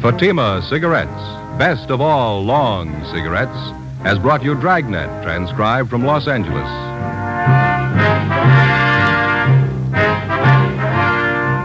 Fatima 0.03 0.63
Cigarettes, 0.69 1.38
best 1.59 1.91
of 1.91 2.01
all 2.01 2.45
long 2.45 3.05
cigarettes, 3.07 3.59
has 4.03 4.17
brought 4.19 4.45
you 4.45 4.55
Dragnet, 4.55 5.25
transcribed 5.25 5.91
from 5.91 6.05
Los 6.05 6.29
Angeles. 6.29 6.69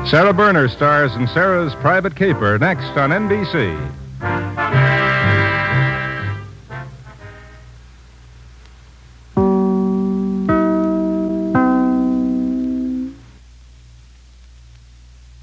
Sara 0.09 0.33
Berner 0.33 0.67
stars 0.67 1.15
in 1.15 1.27
Sara's 1.27 1.75
Private 1.75 2.15
Caper 2.15 2.57
next 2.57 2.97
on 2.97 3.11
NBC. 3.11 4.02